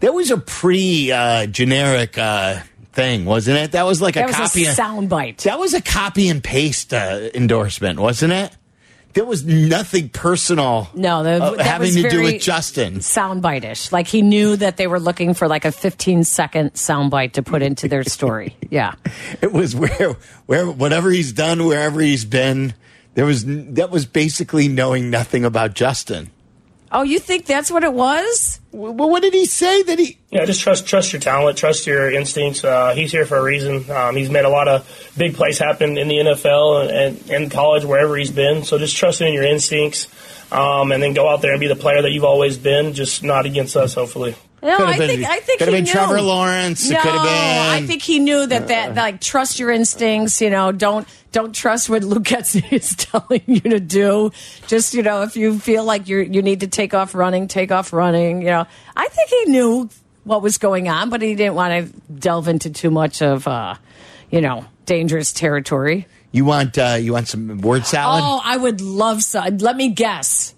[0.00, 2.60] That was a pretty uh, generic uh,
[2.92, 3.72] thing, wasn't it?
[3.72, 4.64] That was like a that was copy.
[4.64, 5.42] a and, soundbite.
[5.42, 8.56] that was a copy and paste uh, endorsement, wasn't it?
[9.14, 10.88] There was nothing personal.
[10.94, 12.96] No, the, uh, having to do with Justin.
[12.96, 13.90] Soundbite-ish.
[13.90, 17.62] Like he knew that they were looking for like a 15 second soundbite to put
[17.62, 18.56] into their story.
[18.70, 18.96] Yeah.
[19.40, 22.74] It was where, where, whatever he's done, wherever he's been.
[23.14, 26.30] There was that was basically knowing nothing about Justin.
[26.90, 28.60] Oh, you think that's what it was?
[28.72, 30.18] Well, what did he say that he?
[30.30, 32.64] Yeah, just trust trust your talent, trust your instincts.
[32.64, 33.90] Uh, he's here for a reason.
[33.90, 37.50] Um, he's made a lot of big plays happen in the NFL and, and, and
[37.50, 38.64] college, wherever he's been.
[38.64, 40.08] So just trust in your instincts,
[40.52, 42.94] um, and then go out there and be the player that you've always been.
[42.94, 44.34] Just not against us, hopefully.
[44.62, 45.92] No, Could I been- think I think could have he been knew.
[45.92, 46.88] Trevor Lawrence.
[46.90, 50.40] No, could have been- I think he knew that that like trust your instincts.
[50.40, 54.32] You know, don't don't trust what Luke Getsy is telling you to do.
[54.66, 57.70] Just you know, if you feel like you you need to take off running, take
[57.70, 58.42] off running.
[58.42, 58.66] You know,
[58.96, 59.88] I think he knew
[60.24, 63.76] what was going on, but he didn't want to delve into too much of uh,
[64.30, 66.06] you know dangerous territory.
[66.32, 68.22] You want uh, you want some word salad?
[68.24, 69.58] Oh, I would love some.
[69.58, 70.54] Let me guess.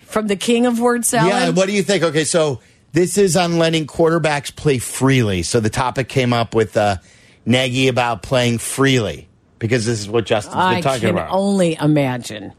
[0.00, 1.28] From the king of word salad.
[1.30, 2.04] Yeah, what do you think?
[2.04, 2.60] Okay, so
[2.94, 5.42] this is on letting quarterbacks play freely.
[5.42, 6.96] So the topic came up with uh,
[7.44, 9.28] Nagy about playing freely
[9.58, 11.30] because this is what Justin's been I talking can about.
[11.30, 12.52] only imagine.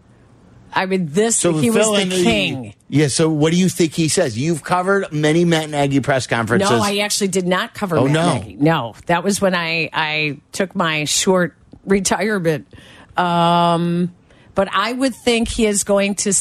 [0.74, 2.76] I mean, this so he was the in king.
[2.90, 3.08] Yeah.
[3.08, 4.38] So what do you think he says?
[4.38, 6.70] You've covered many Matt Nagy press conferences.
[6.70, 8.34] No, I actually did not cover Oh, Matt no.
[8.34, 8.56] Nagy.
[8.58, 12.68] No, that was when I I took my short retirement.
[13.16, 14.14] Um,
[14.54, 16.34] but I would think he is going to.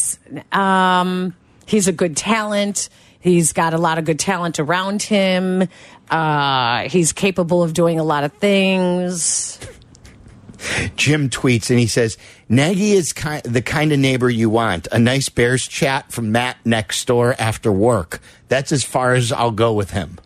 [0.51, 2.89] Um, he's a good talent.
[3.25, 5.67] He's got a lot of good talent around him.
[6.11, 9.59] Uh, he's capable of doing a lot of things.
[10.95, 12.19] Jim tweets and he says
[12.51, 14.89] Nagy is ki- the kind of neighbor you want.
[14.93, 18.21] A nice Bears chat from Matt next door after work.
[18.49, 20.19] That's as far as I'll go with him.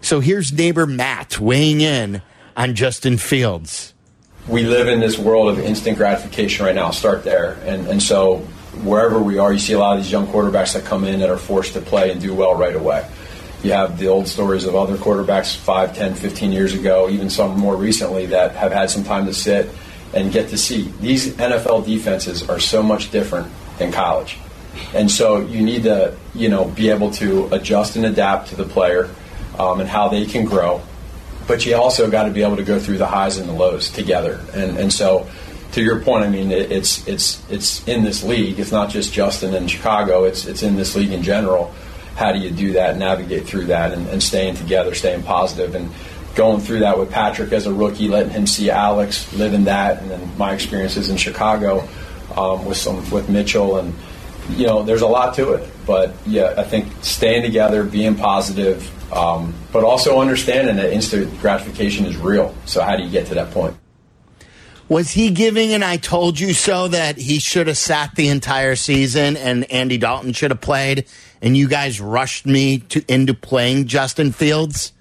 [0.00, 2.22] So here's neighbor Matt weighing in
[2.56, 3.92] on Justin Fields.
[4.48, 6.86] we live in this world of instant gratification right now.
[6.86, 8.46] I'll start there, and and so
[8.82, 11.30] wherever we are, you see a lot of these young quarterbacks that come in that
[11.30, 13.08] are forced to play and do well right away.
[13.62, 17.58] You have the old stories of other quarterbacks 5, 10, 15 years ago, even some
[17.58, 19.70] more recently that have had some time to sit
[20.12, 20.92] and get to see.
[21.00, 24.38] These NFL defenses are so much different than college.
[24.92, 28.64] And so you need to, you know, be able to adjust and adapt to the
[28.64, 29.08] player
[29.58, 30.82] um, and how they can grow.
[31.46, 33.90] But you also got to be able to go through the highs and the lows
[33.90, 34.40] together.
[34.54, 35.28] And and so,
[35.74, 38.60] to your point, I mean, it, it's it's it's in this league.
[38.60, 40.22] It's not just Justin in Chicago.
[40.24, 41.74] It's it's in this league in general.
[42.14, 42.96] How do you do that?
[42.96, 45.90] Navigate through that and, and staying together, staying positive, and
[46.36, 50.00] going through that with Patrick as a rookie, letting him see Alex live in that,
[50.00, 51.88] and then my experiences in Chicago
[52.36, 53.92] um, with some with Mitchell and
[54.50, 55.70] you know, there's a lot to it.
[55.86, 62.04] But yeah, I think staying together, being positive, um, but also understanding that instant gratification
[62.06, 62.54] is real.
[62.66, 63.74] So how do you get to that point?
[64.94, 68.76] Was he giving an I told you so that he should have sat the entire
[68.76, 71.06] season and Andy Dalton should have played
[71.42, 74.92] and you guys rushed me to into playing Justin Fields?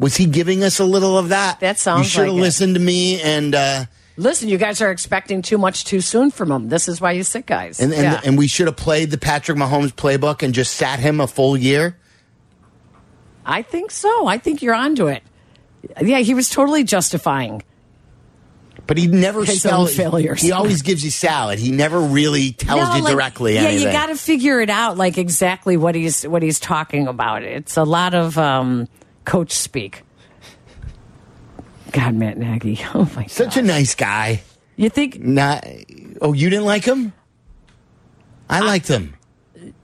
[0.00, 1.60] Was he giving us a little of that?
[1.60, 2.42] That sounds You should have like it.
[2.42, 3.84] listened to me and uh
[4.16, 6.68] Listen, you guys are expecting too much too soon from him.
[6.68, 7.78] This is why you sit guys.
[7.78, 8.20] and and, yeah.
[8.24, 11.56] and we should have played the Patrick Mahomes playbook and just sat him a full
[11.56, 11.96] year.
[13.46, 14.26] I think so.
[14.26, 15.22] I think you're onto it.
[16.02, 17.62] Yeah, he was totally justifying.
[18.88, 20.40] But he never His spells failures.
[20.40, 21.58] He always gives you salad.
[21.58, 23.86] He never really tells No, you like, directly Yeah, anything.
[23.86, 27.42] you got to figure it out, like exactly what he's what he's talking about.
[27.42, 28.88] It's a lot of um,
[29.26, 30.04] coach speak.
[31.92, 32.80] God, Matt Nagy.
[32.94, 34.40] Oh my Such a nice guy.
[34.76, 35.20] You think?
[35.20, 35.66] Not.
[36.22, 37.12] Oh, you didn't like him?
[38.48, 39.17] I liked him.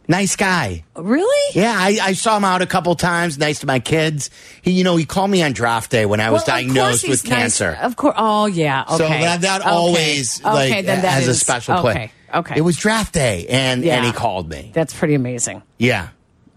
[0.07, 0.85] Nice guy.
[0.97, 1.53] Really?
[1.59, 3.38] Yeah, I, I saw him out a couple times.
[3.38, 4.29] Nice to my kids.
[4.61, 7.27] He, you know, he called me on draft day when I was Well, diagnosed with
[7.27, 7.38] nice.
[7.38, 7.79] cancer.
[7.81, 8.14] Of course.
[8.19, 8.83] Oh yeah.
[8.83, 8.97] Okay.
[8.99, 9.71] So that, that Okay.
[9.71, 11.93] always okay, like then that has a special play.
[11.93, 12.12] Okay.
[12.35, 12.55] Okay.
[12.59, 13.97] It was draft day, and Yeah.
[13.97, 14.73] and he called me.
[14.75, 15.62] That's pretty amazing.
[15.79, 16.09] Yeah,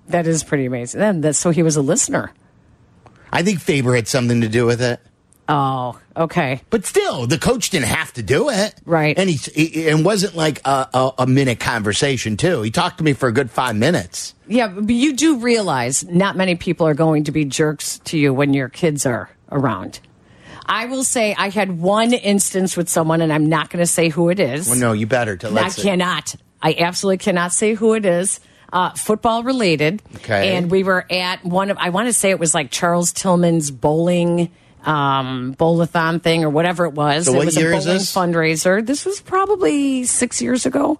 [0.10, 1.00] That is pretty amazing.
[1.00, 2.32] Then that so he was a listener.
[3.32, 5.00] I think Faber had something to do with it.
[5.50, 6.62] Oh, okay.
[6.70, 9.18] But still, the coach didn't have to do it, Right.
[9.18, 12.62] And he, he and wasn't like a, a, a minute conversation too.
[12.62, 14.36] He talked to me for a good five minutes.
[14.48, 18.34] Yeah, but you do realize not many people are going to be jerks to you
[18.34, 20.00] when your kids are around.
[20.66, 24.10] I will say I had one instance with someone, and I'm not going to say
[24.10, 24.68] who it is.
[24.68, 26.36] Well, no, you better to I cannot.
[26.62, 28.40] I absolutely cannot say who it is.
[28.74, 30.02] Uh, football related.
[30.18, 30.56] Okay.
[30.56, 33.72] And we were at one of, I want to say it was like Charles Tillman's
[33.72, 34.52] bowling
[34.88, 37.26] um bowlathon thing or whatever it was.
[37.26, 38.16] So it what was year a is bowling this?
[38.16, 38.86] fundraiser.
[38.86, 40.98] This was probably six years ago.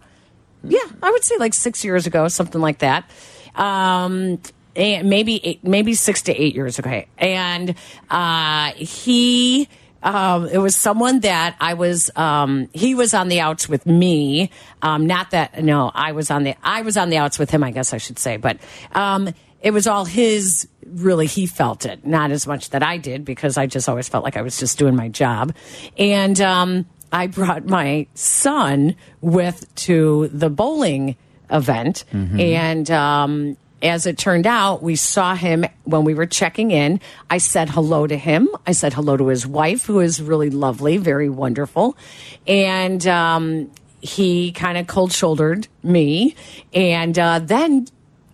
[0.64, 3.10] Yeah, I would say like six years ago, something like that.
[3.56, 4.40] Um,
[4.76, 7.04] and maybe eight, maybe six to eight years ago.
[7.18, 7.76] And
[8.10, 9.68] uh, he,
[10.04, 12.12] um, it was someone that I was.
[12.16, 14.52] Um, he was on the outs with me.
[14.82, 17.64] Um, not that no, I was on the I was on the outs with him.
[17.64, 18.58] I guess I should say, but
[18.92, 20.68] um, it was all his.
[20.86, 24.24] Really, he felt it, not as much that I did because I just always felt
[24.24, 25.54] like I was just doing my job,
[25.98, 26.40] and.
[26.42, 31.16] Um, I brought my son with to the bowling
[31.50, 32.04] event,
[32.40, 37.00] and um, as it turned out, we saw him when we were checking in.
[37.30, 38.50] I said hello to him.
[38.66, 41.98] I said hello to his wife, who is really lovely, very wonderful,
[42.46, 46.36] and um, he kind of cold shouldered me,
[46.74, 47.88] and uh, then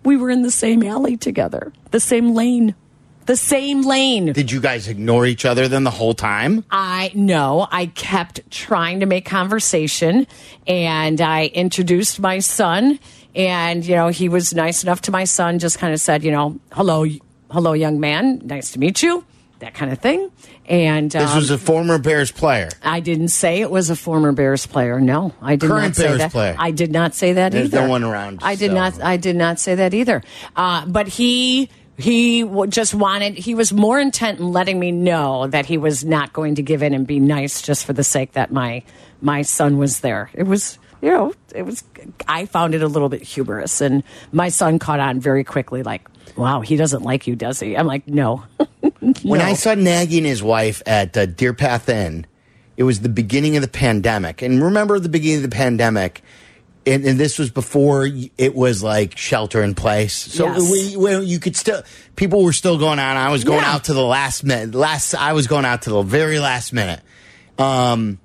[0.04, 2.74] we were in the same alley together, the same lane.
[3.26, 4.34] The same lane.
[4.34, 6.62] Did you guys ignore each other then the whole time?
[6.70, 10.26] I no, I kept trying to make conversation
[10.66, 12.98] and I introduced my son
[13.34, 16.32] and you know, he was nice enough to my son just kind of said, you
[16.32, 17.06] know, hello
[17.50, 19.24] hello young man, nice to meet you,
[19.64, 20.30] that kind of thing.
[20.66, 22.68] And This um, was a former Bears player.
[22.82, 25.00] I didn't say it was a former Bears player.
[25.00, 26.32] No, I did Current not say Bears that.
[26.32, 26.56] player.
[26.58, 27.82] I did not say that There's either.
[27.82, 28.74] no one around, I did so.
[28.74, 29.02] not.
[29.02, 30.22] I did not say that either.
[30.54, 33.34] Uh, but he he just wanted.
[33.34, 36.82] He was more intent in letting me know that he was not going to give
[36.82, 38.82] in and be nice just for the sake that my
[39.20, 40.30] my son was there.
[40.34, 40.78] It was.
[41.02, 41.84] You know, it was.
[42.26, 45.82] I found it a little bit humorous, and my son caught on very quickly.
[45.82, 47.76] Like, wow, he doesn't like you, does he?
[47.76, 48.42] I'm like, no.
[49.22, 49.44] When No.
[49.46, 52.26] I saw Nagy and his wife at uh, Deer Path Inn,
[52.76, 54.42] it was the beginning of the pandemic.
[54.42, 56.22] And remember the beginning of the pandemic,
[56.86, 60.12] and, and this was before it was like shelter in place.
[60.12, 60.70] So Yes.
[60.70, 61.82] we, well, you could still,
[62.16, 63.16] people were still going out.
[63.16, 63.72] I was going Yeah.
[63.74, 64.74] out to the last minute.
[64.74, 67.00] Last, I was going out to the very last minute.
[67.58, 68.18] Um,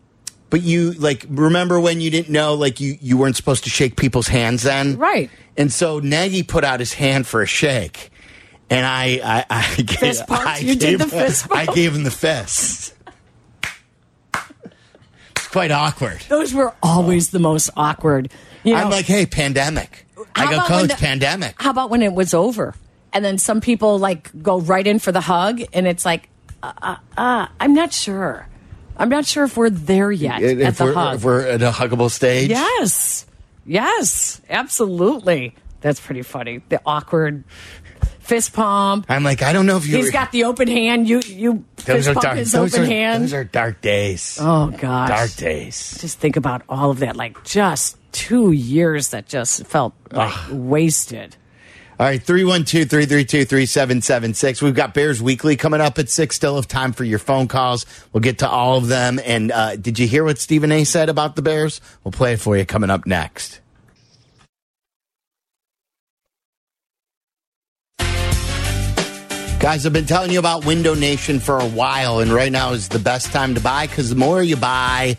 [0.49, 3.95] but you like remember when you didn't know like you you weren't supposed to shake
[3.95, 5.29] people's hands then, Right.
[5.55, 8.09] And so Nagy put out his hand for a shake,
[8.69, 10.45] and I I, I gave, Fist bump?
[10.47, 12.93] I You did gave the fist I gave him the fist.
[15.35, 16.21] It's quite awkward.
[16.29, 18.31] Those were always the most awkward.
[18.63, 20.05] You know- I'm like, hey, pandemic.
[20.35, 21.55] I go, coach, the- pandemic.
[21.61, 22.75] How about when it was over?
[23.13, 26.29] And then some people like go right in for the hug, and it's like,
[26.61, 28.47] uh, uh, uh, I'm not sure.
[28.97, 31.15] I'm not sure if we're there yet at if, the we're, hug.
[31.15, 32.49] if we're at a huggable stage.
[32.49, 33.25] Yes.
[33.65, 34.41] Yes.
[34.49, 35.55] Absolutely.
[35.81, 36.61] That's pretty funny.
[36.69, 37.45] The awkward
[38.29, 39.05] fist pump.
[39.09, 39.97] I'm like, I don't know if you.
[39.97, 41.09] He's got the open hand.
[41.09, 42.37] You you those fist are pump dark.
[42.37, 43.23] his Those open are, hand.
[43.23, 44.37] those are dark days.
[44.39, 45.09] oh gosh.
[45.09, 45.97] Dark days.
[45.99, 47.15] Just think about all of that.
[47.15, 51.35] Like just two years that just felt like wasted.
[51.99, 54.61] All right, 312 332 3776.
[54.61, 56.33] We've got Bears Weekly coming up at 6.
[56.33, 57.85] Still have time for your phone calls.
[58.13, 59.19] We'll get to all of them.
[59.25, 61.81] And uh, did you hear what Stephen A said about the Bears?
[62.05, 63.59] We'll play it for you coming up next.
[69.59, 72.87] Guys, I've been telling you about Window Nation for a while, and right now is
[72.87, 75.17] the best time to buy because the more you buy,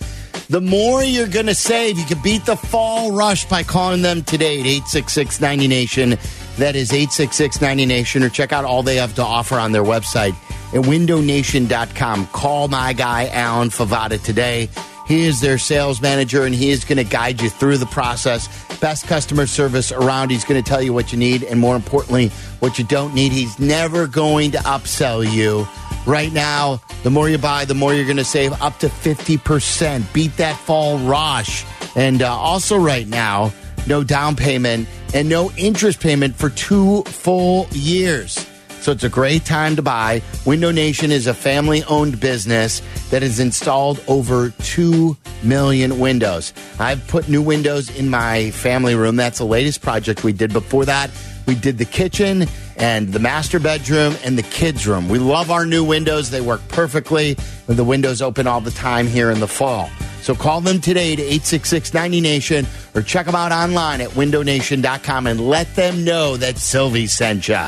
[0.48, 1.98] the more you're going to save.
[1.98, 6.10] You can beat the fall rush by calling them today at 866 90 Nation.
[6.56, 9.84] That is 866 90 Nation, or check out all they have to offer on their
[9.84, 10.32] website
[10.72, 12.26] at windownation.com.
[12.28, 14.70] Call my guy, Alan Favada, today.
[15.10, 18.46] He is their sales manager, and he is going to guide you through the process.
[18.78, 20.30] Best customer service around.
[20.30, 22.28] He's going to tell you what you need, and more importantly,
[22.60, 23.32] what you don't need.
[23.32, 25.66] He's never going to upsell you.
[26.06, 30.12] Right now, the more you buy, the more you're going to save up to 50%.
[30.12, 31.64] Beat that fall rush.
[31.96, 33.52] And uh, also, right now,
[33.88, 38.46] no down payment and no interest payment for two full years.
[38.80, 40.22] So it's a great time to buy.
[40.46, 46.54] Window Nation is a family owned business that has installed over 2 million windows.
[46.78, 49.16] I've put new windows in my family room.
[49.16, 50.52] That's the latest project we did.
[50.54, 51.10] Before that,
[51.46, 55.10] we did the kitchen and the master bedroom and the kids' room.
[55.10, 56.30] We love our new windows.
[56.30, 57.36] They work perfectly.
[57.66, 59.90] The windows open all the time here in the fall.
[60.22, 65.26] So call them today to 866 90 Nation or check them out online at windownation.com
[65.26, 67.58] and let them know that Silvy sent you.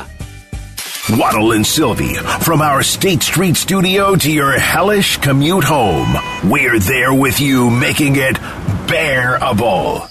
[1.09, 6.15] Waddle and Silvy, from our State Street studio to your hellish commute home.
[6.49, 8.39] We're there with you, making it
[8.87, 10.07] bearable.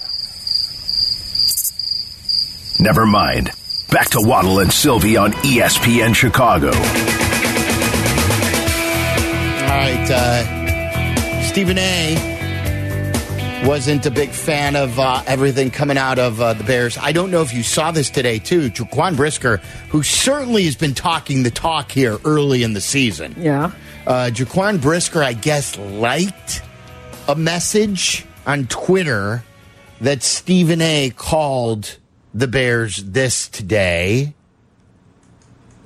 [2.79, 3.49] Never mind.
[3.89, 6.67] Back to Waddle and Silvy on ESPN Chicago.
[6.67, 6.73] All
[9.79, 10.11] right.
[10.11, 12.32] Uh, Stephen A.
[13.65, 16.97] wasn't a big fan of uh, everything coming out of uh, the Bears.
[16.97, 18.69] I don't know if you saw this today, too.
[18.69, 19.57] Jaquan Brisker,
[19.89, 23.35] who certainly has been talking the talk here early in the season.
[23.37, 23.71] Yeah.
[24.05, 26.61] Uh, Jaquan Brisker, I guess, liked
[27.27, 29.43] a message on Twitter
[30.01, 31.11] that Stephen A.
[31.15, 31.97] called
[32.33, 34.33] the Bears this today.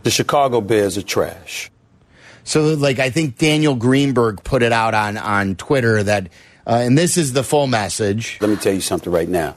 [0.03, 1.69] The Chicago Bears are trash.
[2.43, 6.29] So, like, I think Daniel Greenberg put it out on on Twitter that,
[6.67, 8.37] uh, and this is the full message.
[8.41, 9.55] Let me tell you something right now.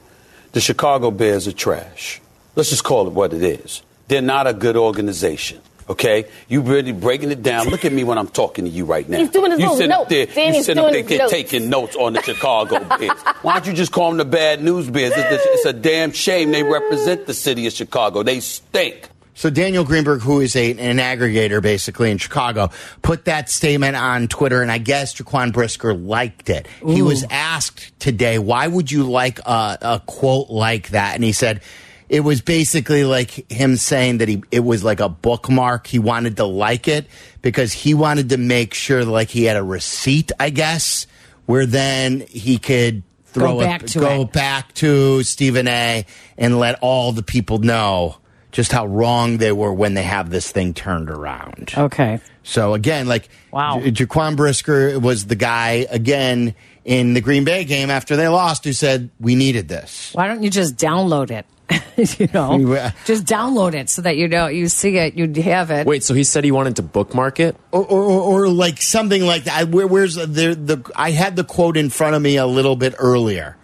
[0.53, 2.21] The Chicago Bears are trash.
[2.57, 3.83] Let's just call it what it is.
[4.09, 5.61] They're not a good organization.
[5.89, 7.67] Okay, you really breaking it down.
[7.69, 9.19] Look at me when I'm talking to you right now.
[9.19, 11.19] He's doing his you little sitting up there, Danny's you sitting up doing there his
[11.19, 11.33] notes.
[11.33, 13.19] taking notes on the Chicago Bears.
[13.43, 15.13] Why don't you just call them the bad news Bears?
[15.17, 18.23] It's, it's a damn shame they represent the city of Chicago.
[18.23, 19.09] They stink.
[19.41, 22.69] So Daniel Greenberg, who is a, an aggregator basically in Chicago,
[23.01, 26.67] put that statement on Twitter, and I guess Jaquan Brisker liked it.
[26.87, 31.33] He was asked today, "Why would you like a, a quote like that?" And he
[31.33, 31.63] said.
[32.11, 35.87] It was basically like him saying that he it was like a bookmark.
[35.87, 37.07] He wanted to like it
[37.41, 41.07] because he wanted to make sure like he had a receipt, I guess,
[41.47, 44.33] where then he could throw Go it back to go it.
[44.33, 46.05] back to Stephen A.
[46.37, 48.17] and let all the people know
[48.51, 51.73] just how wrong they were when they have this thing turned around.
[51.77, 52.21] Okay.
[52.43, 53.79] So again, like Wow.
[53.79, 58.65] Ja- Jaquan Brisker was the guy again in the Green Bay game after they lost
[58.65, 60.13] who said we needed this.
[60.15, 61.47] Why don't you just download it?
[62.19, 65.87] you know, just download it so that you know you see it, you have it.
[65.87, 67.55] Wait, so he said he wanted to bookmark it?
[67.71, 69.69] Or, or, or, or like something like that.
[69.69, 70.91] Where, where's the, the?
[70.97, 73.57] I had the quote in front of me a little bit earlier.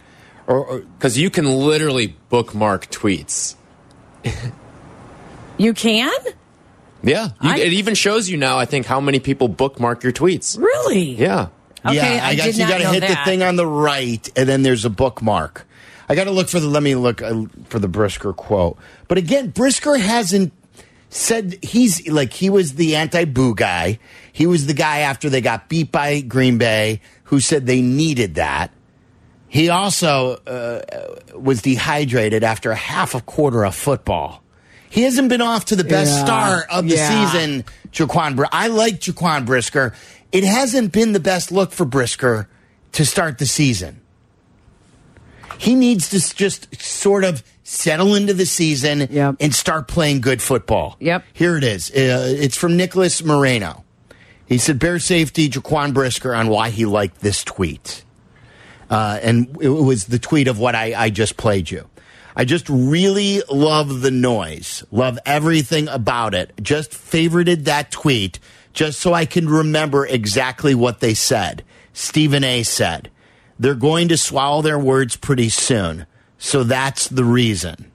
[0.47, 3.57] Or, or Because you can literally bookmark tweets.
[5.59, 6.13] You can
[7.03, 7.29] Yeah.
[7.41, 10.59] You, I- it even shows you now, I think, how many people bookmark your tweets.
[10.59, 11.15] really.
[11.15, 11.49] Yeah.
[11.85, 13.25] Okay, yeah, I, guess did you gotta hit that.
[13.25, 15.67] the thing on the right, and then there's a bookmark.
[16.09, 16.67] I got to look for the.
[16.67, 18.77] Let me look uh, for the Brisker quote.
[19.07, 20.53] But again, Brisker hasn't
[21.11, 24.01] said he's like he was the anti-boo guy.
[24.33, 28.35] He was the guy after they got beat by Green Bay who said they needed
[28.37, 28.73] that.
[29.49, 30.83] He also uh,
[31.39, 34.43] was dehydrated after a half a quarter of football.
[34.89, 36.25] He hasn't been off to the best Yeah.
[36.25, 37.31] start of the Yeah.
[37.31, 38.37] season, Jaquan.
[38.37, 39.93] Br- I like Jaquan Brisker.
[40.33, 42.49] It hasn't been the best look for Brisker
[42.93, 44.01] to start the season.
[45.59, 49.03] He needs to just sort of settle into the season
[49.41, 50.97] and start playing good football.
[51.01, 51.25] Yep.
[51.33, 51.91] Here it is.
[51.91, 53.85] Uh, it's from Nicholas Moreno.
[54.47, 58.05] He said, Bear safety Jaquan Brisker on why he liked this tweet.
[58.89, 61.89] Uh, and it was the tweet of what I, I just played you.
[62.37, 66.53] I just really love the noise, love everything about it.
[66.61, 68.39] Just favorited that tweet
[68.75, 71.65] just so I can remember exactly what they said.
[71.95, 73.11] Stephen A said,
[73.59, 76.07] they're going to swallow their words pretty soon.
[76.37, 77.91] So that's the reason.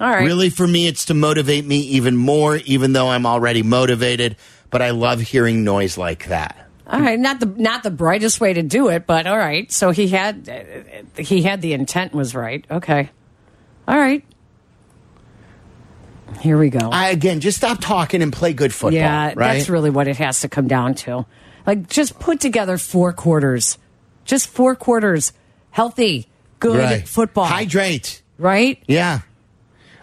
[0.00, 0.24] All right.
[0.24, 4.36] Really, for me, it's to motivate me even more, even though I'm already motivated.
[4.70, 6.68] But I love hearing noise like that.
[6.86, 9.70] All right, not the not the brightest way to do it, but all right.
[9.70, 12.64] So he had he had the intent was right.
[12.70, 13.10] Okay,
[13.88, 14.24] all right.
[16.40, 16.90] Here we go.
[16.92, 18.92] I, again, just stop talking and play good football.
[18.92, 19.54] yeah, right?
[19.54, 21.26] that's really what it has to come down to.
[21.66, 23.76] Like, just put together four quarters,
[24.24, 25.32] just four quarters,
[25.70, 26.28] healthy,
[26.60, 27.08] good Right.
[27.08, 27.46] football.
[27.46, 28.22] Hydrate.
[28.38, 28.80] Right?
[28.86, 29.20] Yeah.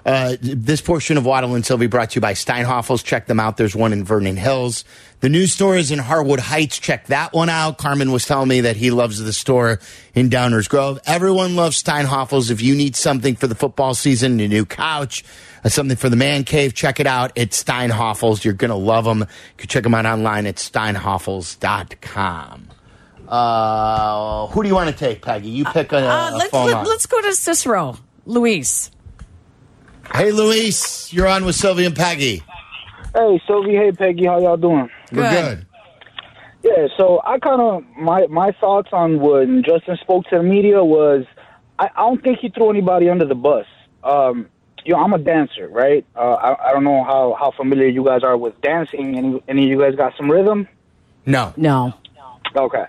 [0.05, 3.03] Uh, this portion of Waddle and Silvy brought to you by Steinhafels.
[3.03, 3.57] Check them out.
[3.57, 4.85] There's one in Vernon Hills.
[5.21, 6.77] The new store is in Harwood Heights.
[6.77, 7.79] Check that one out.
[7.79, 9.79] Carmen was telling me that he loves the store
[10.13, 10.99] in Downers Grove.
[11.07, 12.51] Everyone loves Steinhafels.
[12.51, 15.23] If you need something for the football season, a new couch,
[15.63, 17.31] uh, something for the man cave, check it out.
[17.35, 18.43] It's Steinhafels.
[18.43, 19.21] You're going to love them.
[19.21, 19.25] You
[19.57, 22.67] can check them out online at steinhafels.com.
[23.27, 25.49] Uh, who do you want to take, Peggy?
[25.49, 27.97] You pick a, Uh, a let's phone let, let's go to Cicero,
[28.27, 28.91] Luis.
[30.13, 32.43] Hey, Luis, you're on with Silvy and Peggy.
[33.13, 33.75] Hey, Silvy.
[33.75, 34.25] Hey, Peggy.
[34.25, 34.89] How y'all doing?
[35.11, 35.65] We're good.
[36.63, 36.87] Yeah.
[36.97, 41.25] So I kind of my my thoughts on when Justin spoke to the media was
[41.79, 43.65] I, I don't think he threw anybody under the bus.
[44.03, 44.47] Um,
[44.83, 46.05] you know, I'm a dancer, right?
[46.15, 49.17] Uh, I, I don't know how how familiar you guys are with dancing.
[49.17, 50.67] Any any of you guys got some rhythm?
[51.25, 51.53] No.
[51.57, 51.93] No.
[52.55, 52.85] Okay.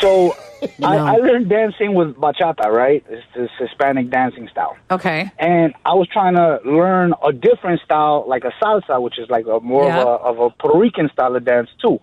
[0.00, 0.36] So
[0.82, 3.04] I, I learned dancing with bachata, right?
[3.08, 4.76] It's this Hispanic dancing style.
[4.90, 5.30] Okay.
[5.38, 9.46] and I was trying to learn a different style, like a salsa, which is like
[9.46, 10.00] a more Yeah.
[10.00, 12.00] of a of a Puerto Rican style of dance too.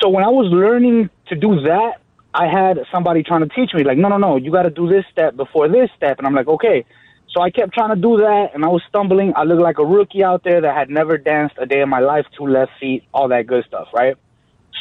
[0.00, 2.00] So when I was learning to do that,
[2.34, 4.86] I had somebody trying to teach me, like, no, no, no, you got to do
[4.88, 6.84] this step before this step, and I'm like, okay.
[7.30, 9.32] So I kept trying to do that, and I was stumbling.
[9.36, 12.00] I looked like a rookie out there that had never danced a day in my
[12.00, 14.16] life, two left feet, all that good stuff, right?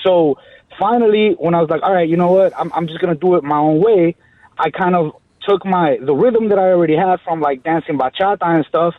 [0.05, 0.37] So
[0.79, 3.35] finally, when I was like, all right, you know what, I'm, I'm just gonna do
[3.35, 4.15] it my own way.
[4.57, 5.13] I kind of
[5.47, 8.93] took my the rhythm that I already had from like dancing bachata and stuff,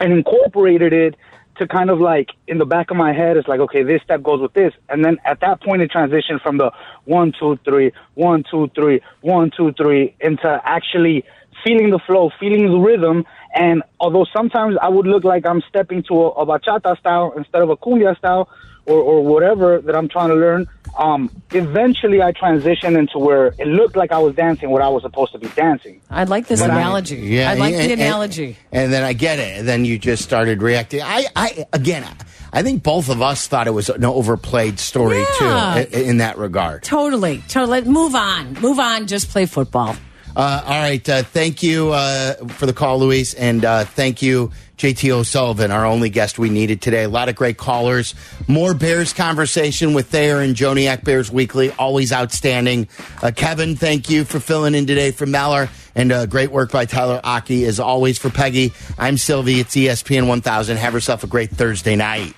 [0.00, 1.16] and incorporated it
[1.58, 3.36] to kind of like in the back of my head.
[3.36, 6.40] It's like, okay, this step goes with this, and then at that point, it transitioned
[6.42, 6.70] from the
[7.04, 11.24] one, two, three, one, two, three, one, two, three, into actually
[11.64, 13.24] feeling the flow, feeling the rhythm.
[13.54, 17.62] And although sometimes I would look like I'm stepping to a, a bachata style instead
[17.62, 18.48] of a cumbia style
[18.86, 20.66] or, or whatever that I'm trying to learn,
[20.98, 25.02] um, eventually I transitioned into where it looked like I was dancing what I was
[25.02, 26.00] supposed to be dancing.
[26.10, 27.16] I like this But I- analogy.
[27.16, 28.56] yeah, I like and- the analogy.
[28.72, 29.58] And then I get it.
[29.58, 31.00] And then you just started reacting.
[31.02, 32.04] I, I again,
[32.52, 35.84] I think both of us thought it was an overplayed story Yeah.
[35.84, 36.82] too, i- in that regard.
[36.82, 37.42] Totally.
[37.48, 37.82] Totally.
[37.82, 38.54] Move on.
[38.60, 39.06] Move on.
[39.06, 39.96] Just play football.
[40.34, 41.06] Uh, all right.
[41.08, 43.34] Uh, thank you uh, for the call, Luis.
[43.34, 47.04] And uh, thank you, JT O'Sullivan, our only guest we needed today.
[47.04, 48.14] A lot of great callers.
[48.48, 51.70] More Bears conversation with Thayer and Joniak Bears Weekly.
[51.72, 52.88] Always outstanding.
[53.22, 55.68] Uh, Kevin, thank you for filling in today for Meller.
[55.94, 58.72] And uh, great work by Tyler Aki, as always, for Peggy.
[58.98, 59.60] I'm Silvy.
[59.60, 60.78] It's ESPN 1000.
[60.78, 62.34] Have yourself a great Thursday night.